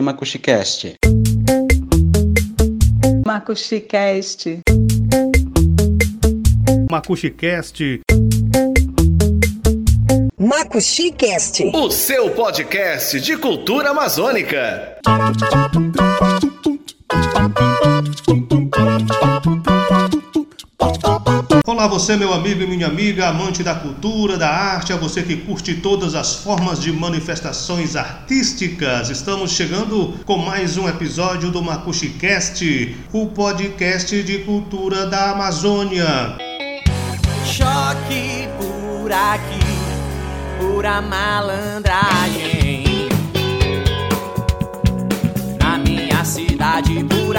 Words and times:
Macuxicast. 0.00 0.96
Macuxicast. 3.26 4.60
Macuxicast. 6.90 8.00
Macuxicast. 10.38 11.62
O 11.74 11.90
seu 11.90 12.30
podcast 12.30 13.20
de 13.20 13.36
cultura 13.36 13.90
amazônica. 13.90 14.98
Olá, 21.80 21.88
você, 21.88 22.14
meu 22.14 22.34
amigo 22.34 22.62
e 22.62 22.66
minha 22.66 22.88
amiga, 22.88 23.28
amante 23.28 23.62
da 23.62 23.74
cultura, 23.74 24.36
da 24.36 24.50
arte, 24.50 24.92
a 24.92 24.96
você 24.96 25.22
que 25.22 25.34
curte 25.34 25.76
todas 25.76 26.14
as 26.14 26.34
formas 26.34 26.78
de 26.78 26.92
manifestações 26.92 27.96
artísticas. 27.96 29.08
Estamos 29.08 29.52
chegando 29.52 30.12
com 30.26 30.36
mais 30.36 30.76
um 30.76 30.86
episódio 30.86 31.50
do 31.50 31.62
Macuxicast, 31.62 32.98
o 33.14 33.28
podcast 33.28 34.22
de 34.22 34.40
cultura 34.40 35.06
da 35.06 35.30
Amazônia. 35.30 36.36
Choque 37.46 38.46
por 38.58 39.10
aqui, 39.10 39.58
pura 40.58 41.00
malandragem. 41.00 42.84
Na 45.58 45.78
minha 45.78 46.22
cidade, 46.26 47.02
por 47.04 47.34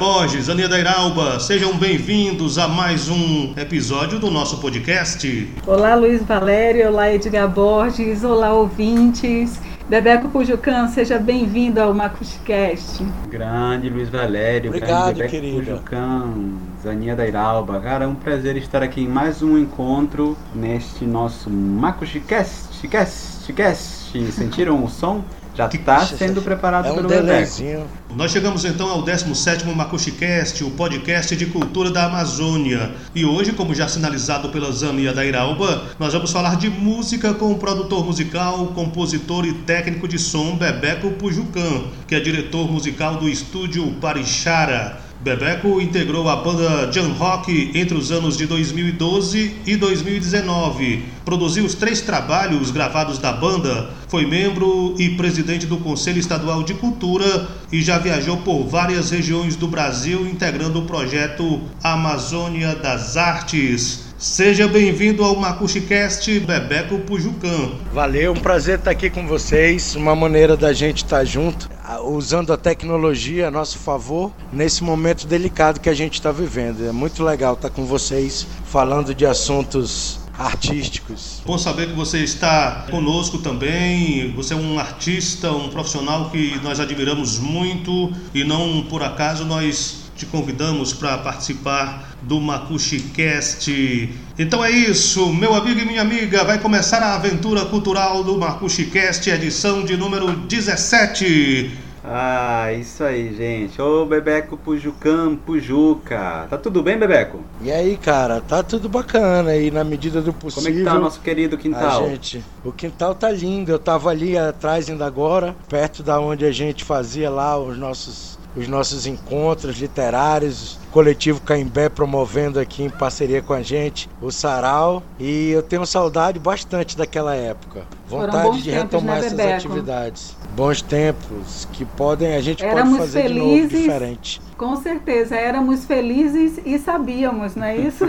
Borges, 0.00 0.48
Aninha 0.48 0.66
da 0.66 0.78
Iralba, 0.78 1.38
sejam 1.38 1.76
bem-vindos 1.76 2.56
a 2.56 2.66
mais 2.66 3.10
um 3.10 3.52
episódio 3.54 4.18
do 4.18 4.30
nosso 4.30 4.56
podcast. 4.58 5.46
Olá, 5.66 5.94
Luiz 5.94 6.22
Valério. 6.22 6.88
Olá, 6.88 7.12
Edgar 7.12 7.46
Borges. 7.46 8.24
Olá, 8.24 8.50
ouvintes. 8.54 9.60
Bebeco 9.90 10.30
Pujucan, 10.30 10.88
seja 10.88 11.18
bem-vindo 11.18 11.82
ao 11.82 11.92
Macuxcast. 11.92 13.04
Grande 13.28 13.90
Luiz 13.90 14.08
Valério, 14.08 14.70
Obrigado, 14.70 14.88
grande 14.88 15.18
Bebeco 15.18 15.30
querida. 15.30 15.72
Pujucão, 15.72 16.54
Zaninha 16.82 17.14
da 17.14 17.28
Iralba. 17.28 17.78
Cara, 17.80 18.06
é 18.06 18.08
um 18.08 18.14
prazer 18.14 18.56
estar 18.56 18.82
aqui 18.82 19.02
em 19.02 19.08
mais 19.08 19.42
um 19.42 19.58
encontro 19.58 20.34
neste 20.54 21.04
nosso 21.04 21.50
Macuxicast. 21.50 22.88
Cast, 22.88 23.52
cast. 23.52 24.32
Sentiram 24.32 24.82
o 24.82 24.88
som? 24.88 25.22
Já 25.54 25.66
está 25.66 26.06
sendo 26.06 26.40
preparado 26.40 26.86
É 26.86 26.92
um 26.92 26.94
pelo 26.94 27.08
Bebeco. 27.08 27.26
delayzinho. 27.26 27.86
Nós 28.14 28.30
chegamos 28.30 28.64
então 28.64 28.88
ao 28.88 29.04
17º 29.04 29.74
Macuxicast, 29.74 30.62
o 30.64 30.70
podcast 30.70 31.36
de 31.36 31.46
cultura 31.46 31.90
da 31.90 32.04
Amazônia. 32.04 32.92
E 33.14 33.24
hoje, 33.24 33.52
como 33.52 33.74
já 33.74 33.86
sinalizado 33.88 34.48
pela 34.50 34.70
Zania 34.72 35.12
da 35.12 35.24
Iralba, 35.24 35.82
nós 35.98 36.12
vamos 36.12 36.30
falar 36.32 36.56
de 36.56 36.70
música 36.70 37.34
com 37.34 37.52
o 37.52 37.58
produtor 37.58 38.04
musical, 38.04 38.68
compositor 38.68 39.44
e 39.44 39.52
técnico 39.52 40.06
de 40.08 40.18
som 40.18 40.56
Bebeco 40.56 41.10
Pujucan, 41.12 41.84
que 42.06 42.14
é 42.14 42.20
diretor 42.20 42.70
musical 42.70 43.16
do 43.16 43.28
estúdio 43.28 43.90
Parixara. 44.00 45.09
Bebeco 45.22 45.82
integrou 45.82 46.30
a 46.30 46.36
banda 46.36 46.90
Jan 46.90 47.12
Rock 47.12 47.72
entre 47.74 47.94
os 47.94 48.10
anos 48.10 48.38
de 48.38 48.46
2012 48.46 49.54
e 49.66 49.76
2019. 49.76 51.04
Produziu 51.26 51.66
os 51.66 51.74
três 51.74 52.00
trabalhos 52.00 52.70
gravados 52.70 53.18
da 53.18 53.30
banda, 53.30 53.90
foi 54.08 54.24
membro 54.24 54.94
e 54.98 55.10
presidente 55.16 55.66
do 55.66 55.76
Conselho 55.76 56.18
Estadual 56.18 56.62
de 56.62 56.72
Cultura 56.72 57.48
e 57.70 57.82
já 57.82 57.98
viajou 57.98 58.38
por 58.38 58.64
várias 58.64 59.10
regiões 59.10 59.56
do 59.56 59.68
Brasil 59.68 60.26
integrando 60.26 60.78
o 60.78 60.86
projeto 60.86 61.60
Amazônia 61.82 62.74
das 62.74 63.18
Artes. 63.18 64.09
Seja 64.20 64.68
bem-vindo 64.68 65.24
ao 65.24 65.34
Macuxicast 65.34 66.40
Bebeco 66.40 66.98
Pujucan. 66.98 67.70
Valeu, 67.90 68.32
um 68.32 68.36
prazer 68.36 68.78
estar 68.78 68.90
aqui 68.90 69.08
com 69.08 69.26
vocês. 69.26 69.96
Uma 69.96 70.14
maneira 70.14 70.58
da 70.58 70.74
gente 70.74 71.04
estar 71.04 71.24
junto, 71.24 71.70
usando 72.04 72.52
a 72.52 72.58
tecnologia 72.58 73.48
a 73.48 73.50
nosso 73.50 73.78
favor, 73.78 74.30
nesse 74.52 74.84
momento 74.84 75.26
delicado 75.26 75.80
que 75.80 75.88
a 75.88 75.94
gente 75.94 76.12
está 76.12 76.30
vivendo. 76.30 76.86
É 76.86 76.92
muito 76.92 77.24
legal 77.24 77.54
estar 77.54 77.70
com 77.70 77.86
vocês 77.86 78.46
falando 78.66 79.14
de 79.14 79.24
assuntos 79.24 80.20
artísticos. 80.38 81.40
Bom 81.46 81.56
saber 81.56 81.86
que 81.86 81.94
você 81.94 82.18
está 82.18 82.88
conosco 82.90 83.38
também. 83.38 84.34
Você 84.34 84.52
é 84.52 84.56
um 84.56 84.78
artista, 84.78 85.50
um 85.50 85.70
profissional 85.70 86.28
que 86.28 86.60
nós 86.62 86.78
admiramos 86.78 87.38
muito 87.38 88.12
e 88.34 88.44
não 88.44 88.82
por 88.82 89.02
acaso 89.02 89.46
nós 89.46 90.09
te 90.20 90.26
convidamos 90.26 90.92
para 90.92 91.16
participar 91.16 92.10
do 92.20 92.38
MacuxiCast. 92.38 94.10
Então 94.38 94.62
é 94.62 94.70
isso, 94.70 95.32
meu 95.32 95.54
amigo 95.54 95.80
e 95.80 95.86
minha 95.86 96.02
amiga, 96.02 96.44
vai 96.44 96.58
começar 96.58 96.98
a 97.02 97.14
aventura 97.14 97.64
cultural 97.64 98.22
do 98.22 98.36
MacuxiCast, 98.36 99.30
edição 99.30 99.82
de 99.82 99.96
número 99.96 100.30
17. 100.30 101.70
Ah, 102.04 102.70
isso 102.72 103.02
aí, 103.02 103.34
gente. 103.34 103.80
Ô 103.80 104.04
Bebeco 104.04 104.58
Pujucão, 104.58 105.36
Pujuca. 105.36 106.46
Tá 106.50 106.58
tudo 106.58 106.82
bem, 106.82 106.98
Bebeco? 106.98 107.40
E 107.62 107.70
aí, 107.70 107.96
cara, 107.96 108.42
tá 108.42 108.62
tudo 108.62 108.88
bacana 108.90 109.50
aí 109.50 109.70
na 109.70 109.84
medida 109.84 110.20
do 110.20 110.32
Como 110.32 110.52
possível. 110.52 110.70
é 110.70 110.76
que 110.76 110.84
tá 110.84 110.96
o 110.96 111.00
nosso 111.00 111.20
querido 111.20 111.56
A 111.56 111.58
quintal? 111.58 112.08
gente, 112.08 112.44
o 112.64 112.72
quintal 112.72 113.14
tá 113.14 113.30
lindo. 113.30 113.70
Eu 113.70 113.78
tava 113.78 114.10
ali 114.10 114.36
atrás 114.36 114.90
ainda 114.90 115.06
agora, 115.06 115.54
perto 115.68 116.02
da 116.02 116.18
onde 116.20 116.44
a 116.44 116.52
gente 116.52 116.84
fazia 116.84 117.30
lá 117.30 117.58
os 117.58 117.78
nossos 117.78 118.39
os 118.56 118.66
nossos 118.66 119.06
encontros 119.06 119.76
literários, 119.76 120.79
coletivo 120.90 121.40
Caimbé 121.40 121.88
promovendo 121.88 122.58
aqui 122.58 122.82
em 122.82 122.90
parceria 122.90 123.40
com 123.40 123.52
a 123.52 123.62
gente 123.62 124.08
o 124.20 124.30
Sarau, 124.30 125.02
e 125.18 125.50
eu 125.50 125.62
tenho 125.62 125.86
saudade 125.86 126.38
bastante 126.38 126.96
daquela 126.96 127.34
época. 127.34 127.82
Vontade 128.08 128.62
de 128.62 128.70
tempos, 128.70 128.82
retomar 128.82 129.20
né, 129.20 129.26
essas 129.26 129.32
Bebeco? 129.32 129.56
atividades. 129.56 130.36
Bons 130.56 130.82
tempos 130.82 131.68
que 131.72 131.84
podem 131.84 132.34
a 132.34 132.40
gente 132.40 132.64
Éramos 132.64 132.98
pode 132.98 133.10
fazer 133.12 133.28
de 133.28 133.34
novo 133.34 133.50
felizes. 133.50 133.80
diferente. 133.80 134.42
Com 134.56 134.76
certeza, 134.76 135.36
éramos 135.36 135.84
felizes 135.84 136.60
e 136.66 136.78
sabíamos, 136.78 137.54
não 137.54 137.66
é 137.66 137.76
isso? 137.76 138.04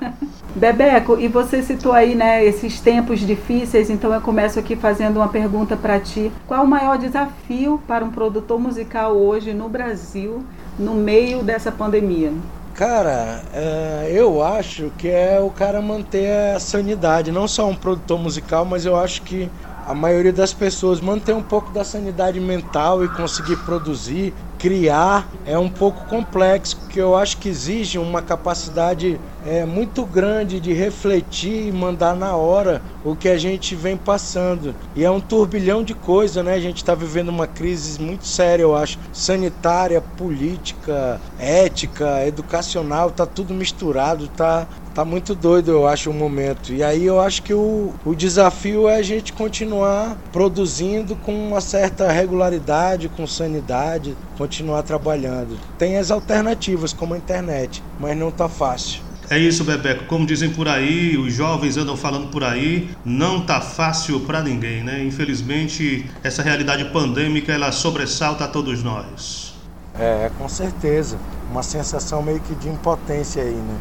Bebeco, 0.56 1.18
e 1.18 1.28
você 1.28 1.62
citou 1.62 1.92
aí, 1.92 2.14
né, 2.14 2.44
esses 2.44 2.80
tempos 2.80 3.20
difíceis, 3.20 3.88
então 3.88 4.12
eu 4.12 4.20
começo 4.20 4.58
aqui 4.58 4.74
fazendo 4.74 5.18
uma 5.18 5.28
pergunta 5.28 5.76
para 5.76 6.00
ti. 6.00 6.32
Qual 6.46 6.64
o 6.64 6.68
maior 6.68 6.98
desafio 6.98 7.80
para 7.86 8.04
um 8.04 8.10
produtor 8.10 8.58
musical 8.58 9.16
hoje 9.16 9.54
no 9.54 9.68
Brasil, 9.68 10.42
no 10.78 10.94
meio 10.94 11.42
dessa 11.42 11.70
pandemia? 11.70 12.32
Cara, 12.74 13.42
é, 13.52 14.10
eu 14.10 14.42
acho 14.42 14.90
que 14.96 15.08
é 15.08 15.38
o 15.38 15.50
cara 15.50 15.82
manter 15.82 16.54
a 16.54 16.58
sanidade, 16.58 17.30
não 17.30 17.46
só 17.46 17.68
um 17.68 17.74
produtor 17.74 18.18
musical, 18.18 18.64
mas 18.64 18.86
eu 18.86 18.96
acho 18.96 19.22
que 19.22 19.50
a 19.86 19.94
maioria 19.94 20.32
das 20.32 20.54
pessoas 20.54 21.00
manter 21.00 21.34
um 21.34 21.42
pouco 21.42 21.70
da 21.70 21.84
sanidade 21.84 22.40
mental 22.40 23.04
e 23.04 23.08
conseguir 23.08 23.56
produzir, 23.56 24.32
criar 24.62 25.28
é 25.44 25.58
um 25.58 25.68
pouco 25.68 26.04
complexo, 26.06 26.76
porque 26.76 27.00
eu 27.00 27.16
acho 27.16 27.36
que 27.38 27.48
exige 27.48 27.98
uma 27.98 28.22
capacidade 28.22 29.18
é, 29.44 29.64
muito 29.64 30.06
grande 30.06 30.60
de 30.60 30.72
refletir 30.72 31.66
e 31.66 31.72
mandar 31.72 32.14
na 32.14 32.36
hora 32.36 32.80
o 33.04 33.16
que 33.16 33.28
a 33.28 33.36
gente 33.36 33.74
vem 33.74 33.96
passando. 33.96 34.72
E 34.94 35.04
é 35.04 35.10
um 35.10 35.20
turbilhão 35.20 35.82
de 35.82 35.94
coisas, 35.94 36.44
né? 36.44 36.54
A 36.54 36.60
gente 36.60 36.76
está 36.76 36.94
vivendo 36.94 37.28
uma 37.28 37.48
crise 37.48 38.00
muito 38.00 38.24
séria, 38.24 38.62
eu 38.62 38.76
acho, 38.76 39.00
sanitária, 39.12 40.00
política, 40.00 41.20
ética, 41.40 42.24
educacional, 42.24 43.10
tá 43.10 43.26
tudo 43.26 43.52
misturado, 43.52 44.28
tá 44.28 44.68
Tá 44.94 45.06
muito 45.06 45.34
doido, 45.34 45.70
eu 45.70 45.86
acho, 45.86 46.10
o 46.10 46.14
momento. 46.14 46.72
E 46.72 46.82
aí 46.82 47.04
eu 47.04 47.18
acho 47.18 47.42
que 47.42 47.54
o, 47.54 47.94
o 48.04 48.14
desafio 48.14 48.88
é 48.88 48.96
a 48.96 49.02
gente 49.02 49.32
continuar 49.32 50.18
produzindo 50.30 51.16
com 51.16 51.32
uma 51.32 51.62
certa 51.62 52.12
regularidade, 52.12 53.08
com 53.08 53.26
sanidade, 53.26 54.14
continuar 54.36 54.82
trabalhando. 54.82 55.58
Tem 55.78 55.96
as 55.96 56.10
alternativas, 56.10 56.92
como 56.92 57.14
a 57.14 57.18
internet, 57.18 57.82
mas 57.98 58.16
não 58.16 58.30
tá 58.30 58.50
fácil. 58.50 59.00
É 59.30 59.38
isso, 59.38 59.64
Bebeco. 59.64 60.04
Como 60.04 60.26
dizem 60.26 60.50
por 60.50 60.68
aí, 60.68 61.16
os 61.16 61.32
jovens 61.32 61.78
andam 61.78 61.96
falando 61.96 62.28
por 62.28 62.44
aí, 62.44 62.90
não 63.02 63.46
tá 63.46 63.62
fácil 63.62 64.20
para 64.20 64.42
ninguém, 64.42 64.84
né? 64.84 65.02
Infelizmente, 65.02 66.04
essa 66.22 66.42
realidade 66.42 66.84
pandêmica 66.86 67.50
ela 67.50 67.72
sobressalta 67.72 68.44
a 68.44 68.48
todos 68.48 68.82
nós. 68.82 69.54
É, 69.98 70.30
com 70.36 70.48
certeza. 70.50 71.16
Uma 71.50 71.62
sensação 71.62 72.22
meio 72.22 72.40
que 72.40 72.54
de 72.54 72.68
impotência 72.68 73.42
aí, 73.42 73.54
né? 73.54 73.78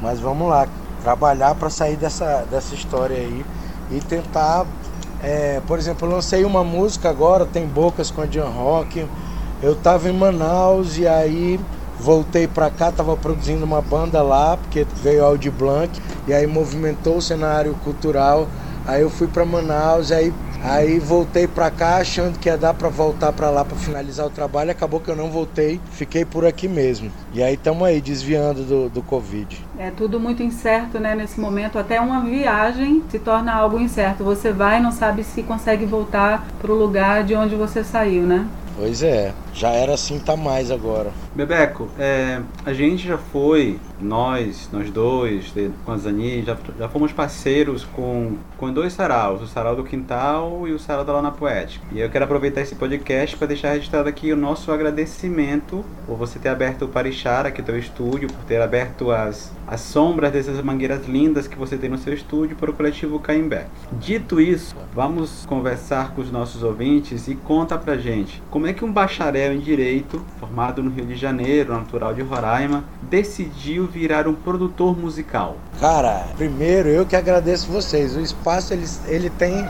Mas 0.00 0.20
vamos 0.20 0.48
lá, 0.48 0.68
trabalhar 1.02 1.54
para 1.54 1.70
sair 1.70 1.96
dessa, 1.96 2.46
dessa 2.50 2.74
história 2.74 3.16
aí 3.16 3.44
e 3.90 4.00
tentar. 4.00 4.66
é, 5.22 5.60
por 5.66 5.78
exemplo, 5.78 6.08
eu 6.08 6.12
lancei 6.12 6.44
uma 6.44 6.64
música 6.64 7.08
agora, 7.08 7.46
tem 7.46 7.66
Bocas 7.66 8.10
com 8.10 8.22
a 8.22 8.26
Jan 8.26 8.48
Rock. 8.48 9.06
Eu 9.62 9.74
tava 9.74 10.08
em 10.08 10.12
Manaus 10.12 10.98
e 10.98 11.06
aí 11.06 11.58
voltei 11.98 12.46
para 12.46 12.70
cá, 12.70 12.92
tava 12.92 13.16
produzindo 13.16 13.64
uma 13.64 13.80
banda 13.80 14.20
lá, 14.22 14.56
porque 14.56 14.86
veio 15.02 15.24
Audi 15.24 15.50
Blanc, 15.50 15.90
e 16.26 16.34
aí 16.34 16.46
movimentou 16.46 17.16
o 17.16 17.22
cenário 17.22 17.74
cultural. 17.84 18.46
Aí 18.86 19.00
eu 19.00 19.08
fui 19.08 19.26
para 19.26 19.44
Manaus, 19.44 20.12
aí 20.12 20.32
Aí 20.64 20.98
voltei 20.98 21.46
pra 21.46 21.70
cá 21.70 21.98
achando 21.98 22.38
que 22.38 22.48
ia 22.48 22.56
dar 22.56 22.72
pra 22.72 22.88
voltar 22.88 23.34
pra 23.34 23.50
lá 23.50 23.62
pra 23.66 23.76
finalizar 23.76 24.26
o 24.26 24.30
trabalho. 24.30 24.70
Acabou 24.70 24.98
que 24.98 25.10
eu 25.10 25.14
não 25.14 25.30
voltei, 25.30 25.78
fiquei 25.92 26.24
por 26.24 26.46
aqui 26.46 26.66
mesmo. 26.66 27.12
E 27.34 27.42
aí 27.42 27.52
estamos 27.52 27.86
aí 27.86 28.00
desviando 28.00 28.64
do, 28.64 28.88
do 28.88 29.02
Covid. 29.02 29.62
É 29.78 29.90
tudo 29.90 30.18
muito 30.18 30.42
incerto, 30.42 30.98
né, 30.98 31.14
nesse 31.14 31.38
momento. 31.38 31.78
Até 31.78 32.00
uma 32.00 32.22
viagem 32.22 33.02
se 33.10 33.18
torna 33.18 33.52
algo 33.52 33.78
incerto. 33.78 34.24
Você 34.24 34.52
vai 34.52 34.78
e 34.78 34.82
não 34.82 34.90
sabe 34.90 35.22
se 35.22 35.42
consegue 35.42 35.84
voltar 35.84 36.46
pro 36.62 36.74
lugar 36.74 37.24
de 37.24 37.34
onde 37.34 37.54
você 37.54 37.84
saiu, 37.84 38.22
né? 38.22 38.46
Pois 38.76 39.02
é, 39.02 39.32
já 39.52 39.70
era 39.70 39.94
assim, 39.94 40.18
tá 40.18 40.36
mais 40.36 40.70
agora. 40.70 41.12
Bebeco, 41.32 41.88
é, 41.98 42.40
a 42.66 42.72
gente 42.72 43.06
já 43.06 43.16
foi, 43.16 43.78
nós, 44.00 44.68
nós 44.72 44.90
dois, 44.90 45.52
com 45.84 45.92
a 45.92 45.96
Zani, 45.96 46.42
já, 46.42 46.56
já 46.76 46.88
fomos 46.88 47.12
parceiros 47.12 47.84
com, 47.84 48.36
com 48.56 48.72
dois 48.72 48.92
saraus, 48.92 49.42
o 49.42 49.46
Sarau 49.46 49.76
do 49.76 49.84
Quintal 49.84 50.66
e 50.66 50.72
o 50.72 50.78
Sarau 50.78 51.04
da 51.04 51.12
Lana 51.12 51.30
Poética. 51.30 51.86
E 51.92 52.00
eu 52.00 52.10
quero 52.10 52.24
aproveitar 52.24 52.62
esse 52.62 52.74
podcast 52.74 53.36
para 53.36 53.46
deixar 53.46 53.72
registrado 53.72 54.08
aqui 54.08 54.32
o 54.32 54.36
nosso 54.36 54.72
agradecimento 54.72 55.84
por 56.06 56.16
você 56.16 56.40
ter 56.40 56.48
aberto 56.48 56.86
o 56.86 56.88
Parixara, 56.88 57.48
aqui 57.48 57.62
teu 57.62 57.78
estúdio, 57.78 58.28
por 58.28 58.44
ter 58.44 58.60
aberto 58.60 59.12
as, 59.12 59.52
as 59.68 59.80
sombras 59.80 60.32
dessas 60.32 60.60
mangueiras 60.62 61.06
lindas 61.06 61.46
que 61.46 61.56
você 61.56 61.76
tem 61.76 61.88
no 61.88 61.98
seu 61.98 62.12
estúdio 62.12 62.56
para 62.56 62.70
o 62.70 62.74
coletivo 62.74 63.20
Caimbé. 63.20 63.66
Dito 63.92 64.40
isso, 64.40 64.74
vamos 64.92 65.46
conversar 65.46 66.12
com 66.12 66.20
os 66.20 66.30
nossos 66.32 66.64
ouvintes 66.64 67.28
e 67.28 67.36
conta 67.36 67.78
pra 67.78 67.96
gente 67.96 68.42
como 68.50 68.63
é 68.66 68.72
que 68.72 68.84
um 68.84 68.92
bacharel 68.92 69.52
em 69.52 69.60
Direito, 69.60 70.24
formado 70.38 70.82
no 70.82 70.90
Rio 70.90 71.06
de 71.06 71.16
Janeiro, 71.16 71.72
natural 71.72 72.14
de 72.14 72.22
Roraima, 72.22 72.84
decidiu 73.02 73.86
virar 73.86 74.26
um 74.26 74.34
produtor 74.34 74.98
musical? 74.98 75.56
Cara, 75.80 76.26
primeiro 76.36 76.88
eu 76.88 77.04
que 77.04 77.16
agradeço 77.16 77.70
vocês. 77.70 78.16
O 78.16 78.20
espaço 78.20 78.72
ele, 78.72 78.86
ele 79.06 79.30
tem 79.30 79.66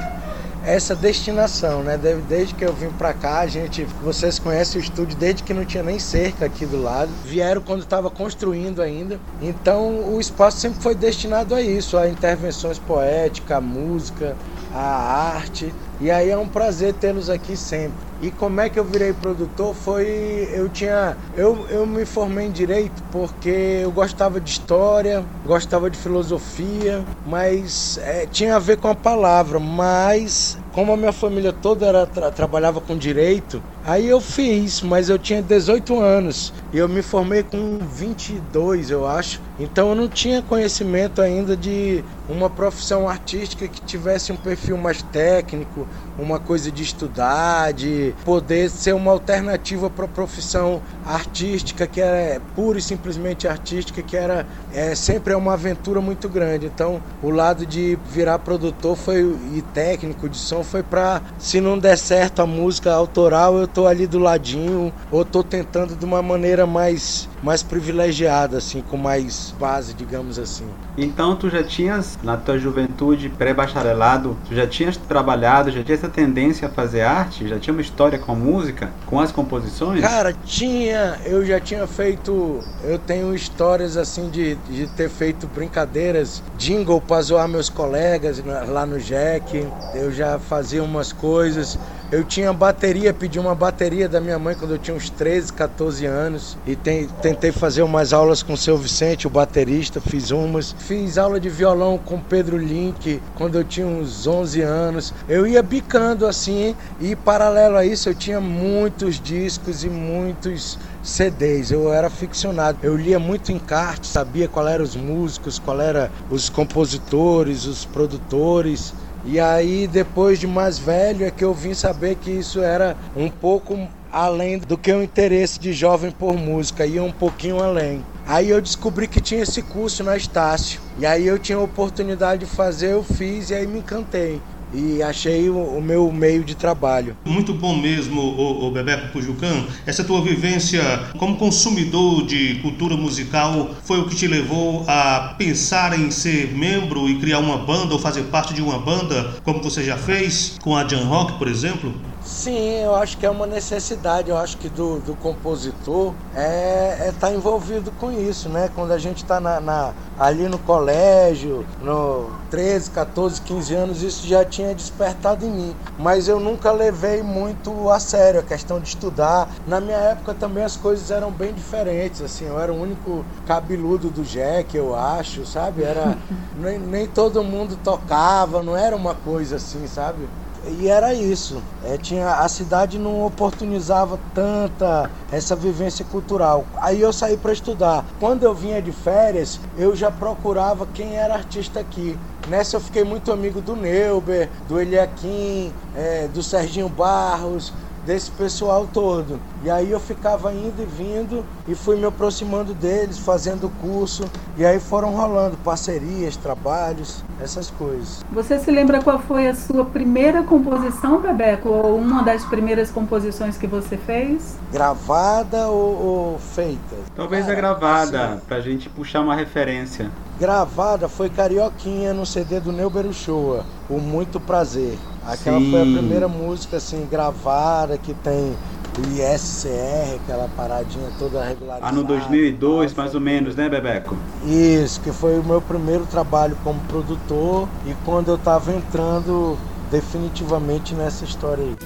essa 0.67 0.95
destinação, 0.95 1.83
né? 1.83 1.99
Desde 2.29 2.55
que 2.55 2.65
eu 2.65 2.73
vim 2.73 2.89
para 2.91 3.13
cá, 3.13 3.41
a 3.41 3.47
gente, 3.47 3.85
vocês 4.03 4.39
conhecem 4.39 4.81
o 4.81 4.85
estúdio 4.85 5.17
desde 5.17 5.43
que 5.43 5.53
não 5.53 5.65
tinha 5.65 5.83
nem 5.83 5.99
cerca 5.99 6.47
aqui 6.47 6.65
do 6.65 6.83
lado. 6.83 7.11
Vieram 7.25 7.61
quando 7.61 7.83
estava 7.83 8.11
construindo 8.11 8.81
ainda. 8.81 9.21
Então, 9.43 10.15
o 10.15 10.19
espaço 10.19 10.59
sempre 10.59 10.81
foi 10.81 10.95
destinado 10.95 11.55
a 11.55 11.61
isso, 11.61 11.99
a 11.99 12.09
intervenções 12.09 12.79
poéticas, 12.79 13.59
a 13.59 13.61
música, 13.61 14.37
a 14.73 15.35
arte. 15.35 15.73
E 16.01 16.11
aí 16.11 16.31
é 16.31 16.37
um 16.37 16.49
prazer 16.49 16.95
tê-los 16.95 17.29
aqui 17.29 17.57
sempre. 17.57 17.95
E 18.25 18.31
como 18.31 18.59
é 18.59 18.71
que 18.71 18.79
eu 18.79 18.85
virei 18.85 19.13
produtor? 19.13 19.75
Foi. 19.75 20.49
Eu 20.51 20.67
tinha. 20.71 21.15
Eu, 21.37 21.67
eu 21.69 21.85
me 21.85 22.07
formei 22.07 22.47
em 22.47 22.51
direito 22.51 23.03
porque 23.13 23.83
eu 23.83 23.93
gostava 23.93 24.41
de 24.41 24.49
história, 24.49 25.23
gostava 25.45 25.91
de 25.91 25.99
filosofia, 25.99 27.05
mas 27.27 27.99
é, 27.99 28.25
tinha 28.25 28.57
a 28.57 28.59
ver 28.59 28.79
com 28.79 28.89
a 28.89 28.95
palavra. 28.95 29.61
Mas 29.61 30.57
como 30.75 30.93
a 30.93 30.97
minha 30.97 31.13
família 31.13 31.53
toda 31.53 31.87
era, 31.87 32.05
tra 32.05 32.33
trabalhava 32.33 32.81
com 32.81 32.97
direito, 32.97 33.63
aí 33.87 34.09
eu 34.09 34.21
fiz, 34.21 34.83
mas 34.83 35.09
eu 35.09 35.17
tinha 35.17 35.41
18 35.41 36.01
anos 36.01 36.53
e 36.73 36.79
eu 36.79 36.89
me 36.89 37.01
formei 37.01 37.45
com 37.45 37.79
22, 37.79 38.91
eu 38.91 39.07
acho. 39.07 39.41
Então 39.59 39.91
eu 39.91 39.95
não 39.95 40.09
tinha 40.09 40.43
conhecimento 40.43 41.23
ainda 41.23 41.57
de 41.57 42.03
uma 42.29 42.51
profissão 42.51 43.09
artística 43.09 43.69
que 43.69 43.81
tivesse 43.83 44.33
um 44.33 44.37
perfil 44.37 44.77
mais 44.77 45.01
técnico, 45.01 45.87
uma 46.19 46.41
coisa 46.41 46.73
de 46.73 46.83
estudar, 46.83 47.73
de 47.73 48.13
poder 48.25 48.69
ser 48.69 48.95
uma 48.95 49.13
alternativa 49.13 49.89
para 49.89 50.07
a 50.07 50.09
profissão 50.09 50.83
artística, 51.07 51.87
que 51.87 52.01
é 52.01 52.41
pura 52.57 52.79
e 52.79 52.83
simplesmente 52.83 53.47
artística, 53.47 54.03
que 54.03 54.17
era 54.17 54.45
é, 54.73 54.97
sempre 54.97 55.33
é 55.33 55.37
uma 55.37 55.53
aventura 55.53 56.01
muito 56.01 56.29
grande. 56.29 56.67
Então, 56.67 57.01
o 57.23 57.31
lado 57.31 57.65
de 57.65 57.97
virar 58.11 58.41
produtor 58.41 58.97
foi 58.97 59.21
e 59.55 59.63
técnico 59.73 60.29
de 60.29 60.37
som 60.37 60.64
foi 60.65 60.83
para 60.83 61.23
se 61.39 61.61
não 61.61 61.79
der 61.79 61.97
certo 61.97 62.41
a 62.41 62.47
música 62.47 62.93
autoral, 62.93 63.57
eu 63.57 63.69
tô 63.69 63.87
ali 63.87 64.07
do 64.07 64.19
ladinho 64.19 64.93
ou 65.11 65.25
tô 65.25 65.43
tentando 65.43 65.95
de 65.95 66.05
uma 66.05 66.23
maneira 66.23 66.67
mais 66.67 67.29
mais 67.45 67.63
privilegiada 67.63 68.57
assim, 68.57 68.81
com 68.81 68.97
mais 68.97 69.55
base, 69.61 69.93
digamos 69.93 70.39
assim. 70.39 70.65
Então, 70.97 71.37
tu 71.37 71.51
já 71.51 71.63
tinhas 71.63 72.19
na 72.23 72.37
tua 72.39 72.59
juventude 72.59 73.29
pré-bacharelado, 73.29 74.37
tu 74.49 74.55
já 74.55 74.67
tinhas 74.67 74.97
trabalhado, 74.97 75.71
já 75.71 75.83
tinha 75.83 75.95
essa 75.95 76.09
tendência 76.09 76.69
a 76.69 76.71
fazer 76.71 77.03
arte? 77.03 77.47
Já 77.47 77.59
tinha 77.59 77.75
uma 77.75 77.83
história 77.83 78.19
com 78.19 78.33
a 78.33 78.35
música, 78.35 78.91
com 79.07 79.21
as 79.21 79.31
composições? 79.31 80.01
Cara, 80.01 80.35
tinha. 80.45 81.19
Eu 81.27 81.45
já 81.45 81.61
tinha 81.61 81.87
feito. 81.87 82.65
Eu 82.83 82.99
tenho 82.99 83.35
histórias 83.35 83.97
assim 83.97 84.31
de, 84.31 84.55
de 84.71 84.87
ter 84.87 85.11
feito 85.11 85.47
brincadeiras, 85.47 86.43
jingle 86.57 87.01
pra 87.01 87.21
zoar 87.21 87.47
meus 87.47 87.69
colegas 87.69 88.43
lá 88.69 88.87
no 88.87 88.99
Jack. 88.99 89.67
Eu 89.95 90.11
já 90.11 90.39
fazia 90.39 90.83
umas 90.83 91.13
coisas. 91.13 91.79
Eu 92.13 92.23
tinha 92.23 92.53
bateria, 92.53 93.13
pedi 93.13 93.41
uma 93.41 93.57
bateria 93.57 94.09
da 94.09 94.21
minha 94.21 94.39
mãe 94.39 94.55
quando 94.55 94.73
eu 94.73 94.79
tinha 94.79 94.97
uns 94.97 95.11
13, 95.11 95.53
14 95.53 96.07
anos. 96.07 96.57
E 96.65 96.77
tem, 96.77 97.09
tentei 97.35 97.51
fazer 97.51 97.83
umas 97.83 98.13
aulas 98.13 98.45
com 98.45 98.53
o 98.53 98.57
seu 98.57 98.79
Vicente, 98.79 99.27
o 99.27 99.31
baterista, 99.31 100.01
fiz 100.01 100.31
umas. 100.31 100.75
Fiz 100.79 101.19
aula 101.19 101.41
de 101.41 101.49
violão 101.49 101.99
com 101.99 102.21
Pedro 102.21 102.57
Link 102.57 103.21
quando 103.35 103.57
eu 103.57 103.65
tinha 103.65 103.87
uns 103.87 104.27
11 104.27 104.63
anos. 104.63 105.13
Eu 105.29 105.45
ia 105.45 105.63
bicando 105.63 106.27
assim, 106.27 106.77
e 107.01 107.17
paralelo 107.17 107.77
a 107.77 107.85
isso 107.85 108.09
eu 108.09 108.15
tinha 108.15 108.41
muitos 108.41 109.21
discos 109.21 109.83
e 109.83 109.91
muitos 109.91 110.79
CDs. 111.03 111.73
Eu 111.73 111.93
era 111.93 112.09
ficcionado. 112.09 112.79
Eu 112.83 112.97
lia 112.97 113.19
muito 113.19 113.51
encarte, 113.51 114.07
sabia 114.07 114.47
qual 114.47 114.69
eram 114.69 114.85
os 114.85 114.95
músicos, 114.95 115.59
qual 115.59 115.81
eram 115.81 116.09
os 116.31 116.49
compositores, 116.49 117.65
os 117.65 117.85
produtores. 117.85 118.95
E 119.27 119.41
aí, 119.41 119.89
depois 119.89 120.39
de 120.39 120.47
mais 120.47 120.79
velho, 120.79 121.27
é 121.27 121.31
que 121.31 121.43
eu 121.45 121.55
vim 121.55 121.75
saber 121.75 122.15
que 122.17 122.31
isso 122.31 122.61
era 122.61 122.95
um 123.17 123.31
pouco 123.31 123.89
além 124.15 124.59
do 124.59 124.79
que 124.79 124.93
o 124.93 125.03
interesse 125.03 125.59
de 125.59 125.73
jovem 125.73 126.13
por 126.13 126.35
música, 126.35 126.87
ia 126.87 127.03
um 127.03 127.11
pouquinho 127.11 127.61
além. 127.61 128.01
Aí 128.25 128.49
eu 128.49 128.63
descobri 128.63 129.09
que 129.09 129.21
tinha 129.21 129.43
esse 129.43 129.61
curso 129.61 130.05
na 130.05 130.17
Estácio. 130.17 130.81
E 130.97 131.05
aí 131.05 131.27
eu 131.27 131.37
tinha 131.37 131.59
a 131.59 131.63
oportunidade 131.63 132.47
de 132.47 132.51
fazer, 132.51 132.93
eu 132.93 133.03
fiz 133.03 133.51
e 133.51 133.55
aí 133.55 133.67
me 133.67 133.81
encantei 133.81 134.41
e 134.73 135.03
achei 135.03 135.49
o, 135.49 135.57
o, 135.57 135.83
meu 135.83 136.11
meio 136.11 136.45
de 136.45 136.55
trabalho. 136.55 137.17
Muito 137.25 137.55
bom 137.55 137.77
mesmo, 137.77 138.21
o, 138.21 138.67
o 138.67 138.71
Bebeco 138.71 139.13
Pujucan. 139.13 139.67
Essa 139.87 140.03
tua 140.03 140.21
vivência 140.21 140.83
como 141.17 141.37
consumidor 141.37 142.27
de 142.27 142.57
cultura 142.57 142.97
musical 142.97 143.75
foi 143.85 144.01
o 144.01 144.09
que 144.09 144.17
te 144.17 144.27
levou 144.27 144.85
a 144.89 145.35
pensar 145.39 145.99
em 145.99 146.11
ser 146.11 146.53
membro 146.55 147.09
e 147.09 147.21
criar 147.21 147.39
uma 147.39 147.59
banda 147.59 147.95
ou 147.95 148.01
fazer 148.01 148.23
parte 148.25 148.53
de 148.53 148.63
uma 148.63 148.79
banda, 148.79 149.35
como 149.45 149.63
você 149.63 149.83
já 149.83 149.97
fez 149.97 150.57
com 150.61 150.77
a 150.77 150.87
Jan 150.87 151.05
Rock, 151.05 151.39
por 151.39 151.47
exemplo? 151.47 151.95
Sim, 152.25 152.81
eu 152.83 152.95
acho 152.95 153.19
que 153.19 153.27
é 153.27 153.31
uma 153.31 153.47
necessidade, 153.47 154.31
eu 154.31 154.37
acho 154.39 154.57
que 154.57 154.71
do, 154.71 154.99
do 154.99 155.15
compositor 155.15 156.15
é 156.35 157.09
estar 157.09 157.29
é 157.29 157.31
tá 157.31 157.31
envolvido 157.31 157.93
com 157.93 158.11
isso, 158.11 158.49
né? 158.49 158.71
Quando 158.75 158.93
a 158.93 158.99
gente 158.99 159.19
está 159.19 159.39
na, 159.39 159.61
na, 159.61 159.93
ali 160.19 160.49
no 160.49 160.59
colégio, 160.59 161.67
no 161.83 162.31
13, 162.51 162.91
14, 162.93 163.43
15 163.43 163.75
anos, 163.75 164.03
isso 164.03 164.27
já 164.27 164.43
tinha 164.43 164.75
despertado 164.75 165.45
em 165.45 165.51
mim. 165.51 165.77
Mas 165.99 166.27
eu 166.27 166.41
nunca 166.41 166.73
levei 166.73 167.23
muito 167.23 167.91
a 167.91 168.01
sério 168.01 168.41
a 168.41 168.43
questão 168.43 168.81
de 168.81 168.89
estudar. 168.89 169.51
Na 169.67 169.79
minha 169.79 169.99
época 169.99 170.33
também 170.33 170.65
as 170.65 170.77
coisas 170.77 171.11
eram 171.11 171.31
bem 171.31 171.53
diferentes, 171.53 172.23
assim, 172.23 172.47
eu 172.47 172.59
era 172.59 172.73
o 172.73 172.81
único 172.81 173.23
cabeludo 173.47 174.09
do 174.09 174.23
Jack, 174.23 174.75
eu 174.75 174.95
acho, 174.95 175.45
sabe? 175.45 175.83
Era, 175.83 176.17
nem, 176.57 176.79
nem 176.79 177.07
todo 177.07 177.45
mundo 177.45 177.77
tocava, 177.85 178.63
não 178.63 178.75
era 178.75 178.97
uma 178.97 179.15
coisa 179.15 179.57
assim, 179.57 179.87
sabe? 179.87 180.27
E 180.67 180.89
era 180.89 181.13
isso. 181.13 181.63
É, 181.85 181.97
tinha, 181.99 182.37
a 182.37 182.49
cidade 182.49 182.99
não 182.99 183.25
oportunizava 183.25 184.19
tanta 184.35 185.11
essa 185.31 185.55
vivência 185.55 186.05
cultural. 186.05 186.65
Aí 186.81 187.01
eu 187.01 187.13
saí 187.13 187.37
para 187.37 187.53
estudar. 187.53 188.05
Quando 188.19 188.45
eu 188.45 188.55
vinha 188.55 188.81
de 188.81 188.93
férias, 188.93 189.61
eu 189.77 189.95
já 189.95 190.11
procurava 190.11 190.87
quem 190.95 191.17
era 191.17 191.35
artista 191.35 191.81
aqui. 191.81 192.17
Nessa 192.49 192.77
eu 192.77 192.81
fiquei 192.81 193.05
muito 193.05 193.33
amigo 193.33 193.61
do 193.61 193.75
Neuber, 193.75 194.51
do 194.69 194.79
Eliakim, 194.79 195.73
é, 195.97 196.29
do 196.29 196.43
Serginho 196.43 196.89
Barros, 196.89 197.73
desse 198.07 198.31
pessoal 198.31 198.87
todo. 198.93 199.41
E 199.63 199.71
aí 199.71 199.91
eu 199.91 200.01
ficava 200.01 200.53
indo 200.53 200.83
e 200.83 200.85
vindo 200.85 201.45
e 201.67 201.75
fui 201.75 201.97
me 201.97 202.05
aproximando 202.05 202.75
deles, 202.75 203.19
fazendo 203.19 203.71
curso. 203.81 204.25
E 204.57 204.65
aí 204.65 204.79
foram 204.79 205.15
rolando 205.15 205.57
parcerias, 205.59 206.37
trabalhos, 206.37 207.25
essas 207.41 207.71
coisas. 207.71 208.25
Você 208.31 208.59
se 208.59 208.71
lembra 208.71 209.03
qual 209.03 209.19
foi 209.19 209.49
a 209.49 209.55
sua 209.55 209.85
primeira 209.85 210.43
composição, 210.43 211.21
Bebeco? 211.21 211.69
Ou 211.69 211.97
uma 211.97 212.23
das 212.23 212.45
primeiras 212.45 212.91
composições 212.91 213.57
que 213.57 213.67
você 213.67 213.97
fez? 213.97 214.57
Gravada 214.73 215.69
ou, 215.69 216.05
ou 216.05 216.39
feita? 216.39 216.97
Talvez 217.17 217.47
Cara, 217.47 217.53
a 217.53 217.57
gravada, 217.57 218.25
assim, 218.25 218.41
pra 218.47 218.61
gente 218.61 218.89
puxar 218.89 219.21
uma 219.21 219.35
referência. 219.35 220.11
Gravada 220.39 221.09
foi 221.09 221.31
Carioquinha 221.31 222.13
no 222.13 222.27
CD 222.27 222.61
do 222.61 222.73
Neuber 222.73 223.11
Showa, 223.13 223.65
o 223.89 223.99
Muito 223.99 224.41
Prazer. 224.41 224.99
Aquela 225.27 225.59
Sim. 225.59 225.71
foi 225.71 225.81
a 225.81 225.85
primeira 225.85 226.29
música 226.29 226.77
assim 226.77 227.07
gravada 227.11 227.97
que 227.97 228.13
tem 228.15 228.55
o 228.97 229.03
ISCR, 229.19 230.21
aquela 230.23 230.49
paradinha 230.57 231.09
toda 231.19 231.43
regularizada. 231.45 231.93
Ano 231.93 232.05
2002, 232.05 232.95
mais 232.95 233.15
ou 233.15 233.21
menos, 233.21 233.57
né, 233.57 233.69
Bebeco? 233.69 234.17
Isso, 234.47 235.01
que 235.01 235.11
foi 235.11 235.39
o 235.39 235.45
meu 235.45 235.61
primeiro 235.61 236.07
trabalho 236.07 236.57
como 236.63 236.79
produtor 236.81 237.69
e 237.87 237.95
quando 238.05 238.29
eu 238.29 238.37
estava 238.37 238.73
entrando 238.73 239.59
definitivamente 239.91 240.95
nessa 240.95 241.25
história 241.25 241.65
aí. 241.65 241.77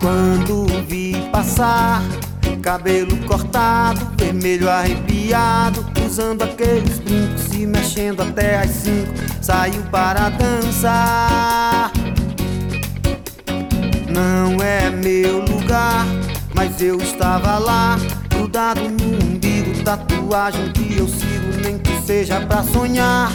Quando 0.00 0.66
vi 0.86 1.14
passar, 1.30 2.02
cabelo 2.62 3.16
cortado, 3.26 4.00
vermelho 4.16 4.68
arrepiado, 4.68 5.84
usando 6.16 6.44
aqueles 6.44 6.98
brincos 6.98 7.52
e 7.52 7.66
mexendo 7.66 8.22
até 8.22 8.56
as 8.60 8.70
cinco, 8.70 9.12
saiu 9.42 9.82
para 9.90 10.30
dançar. 10.30 11.92
Não 14.08 14.56
é 14.64 14.88
meu 14.88 15.40
lugar, 15.40 16.06
mas 16.54 16.80
eu 16.80 16.96
estava 16.96 17.58
lá, 17.58 17.98
grudado 18.30 18.80
no 18.80 19.24
umbigo, 19.26 19.84
tatuagem 19.84 20.72
que 20.72 20.96
eu 20.96 21.06
sigo, 21.06 21.60
nem 21.62 21.78
que 21.78 22.00
seja 22.06 22.40
pra 22.40 22.62
sonhar. 22.62 23.30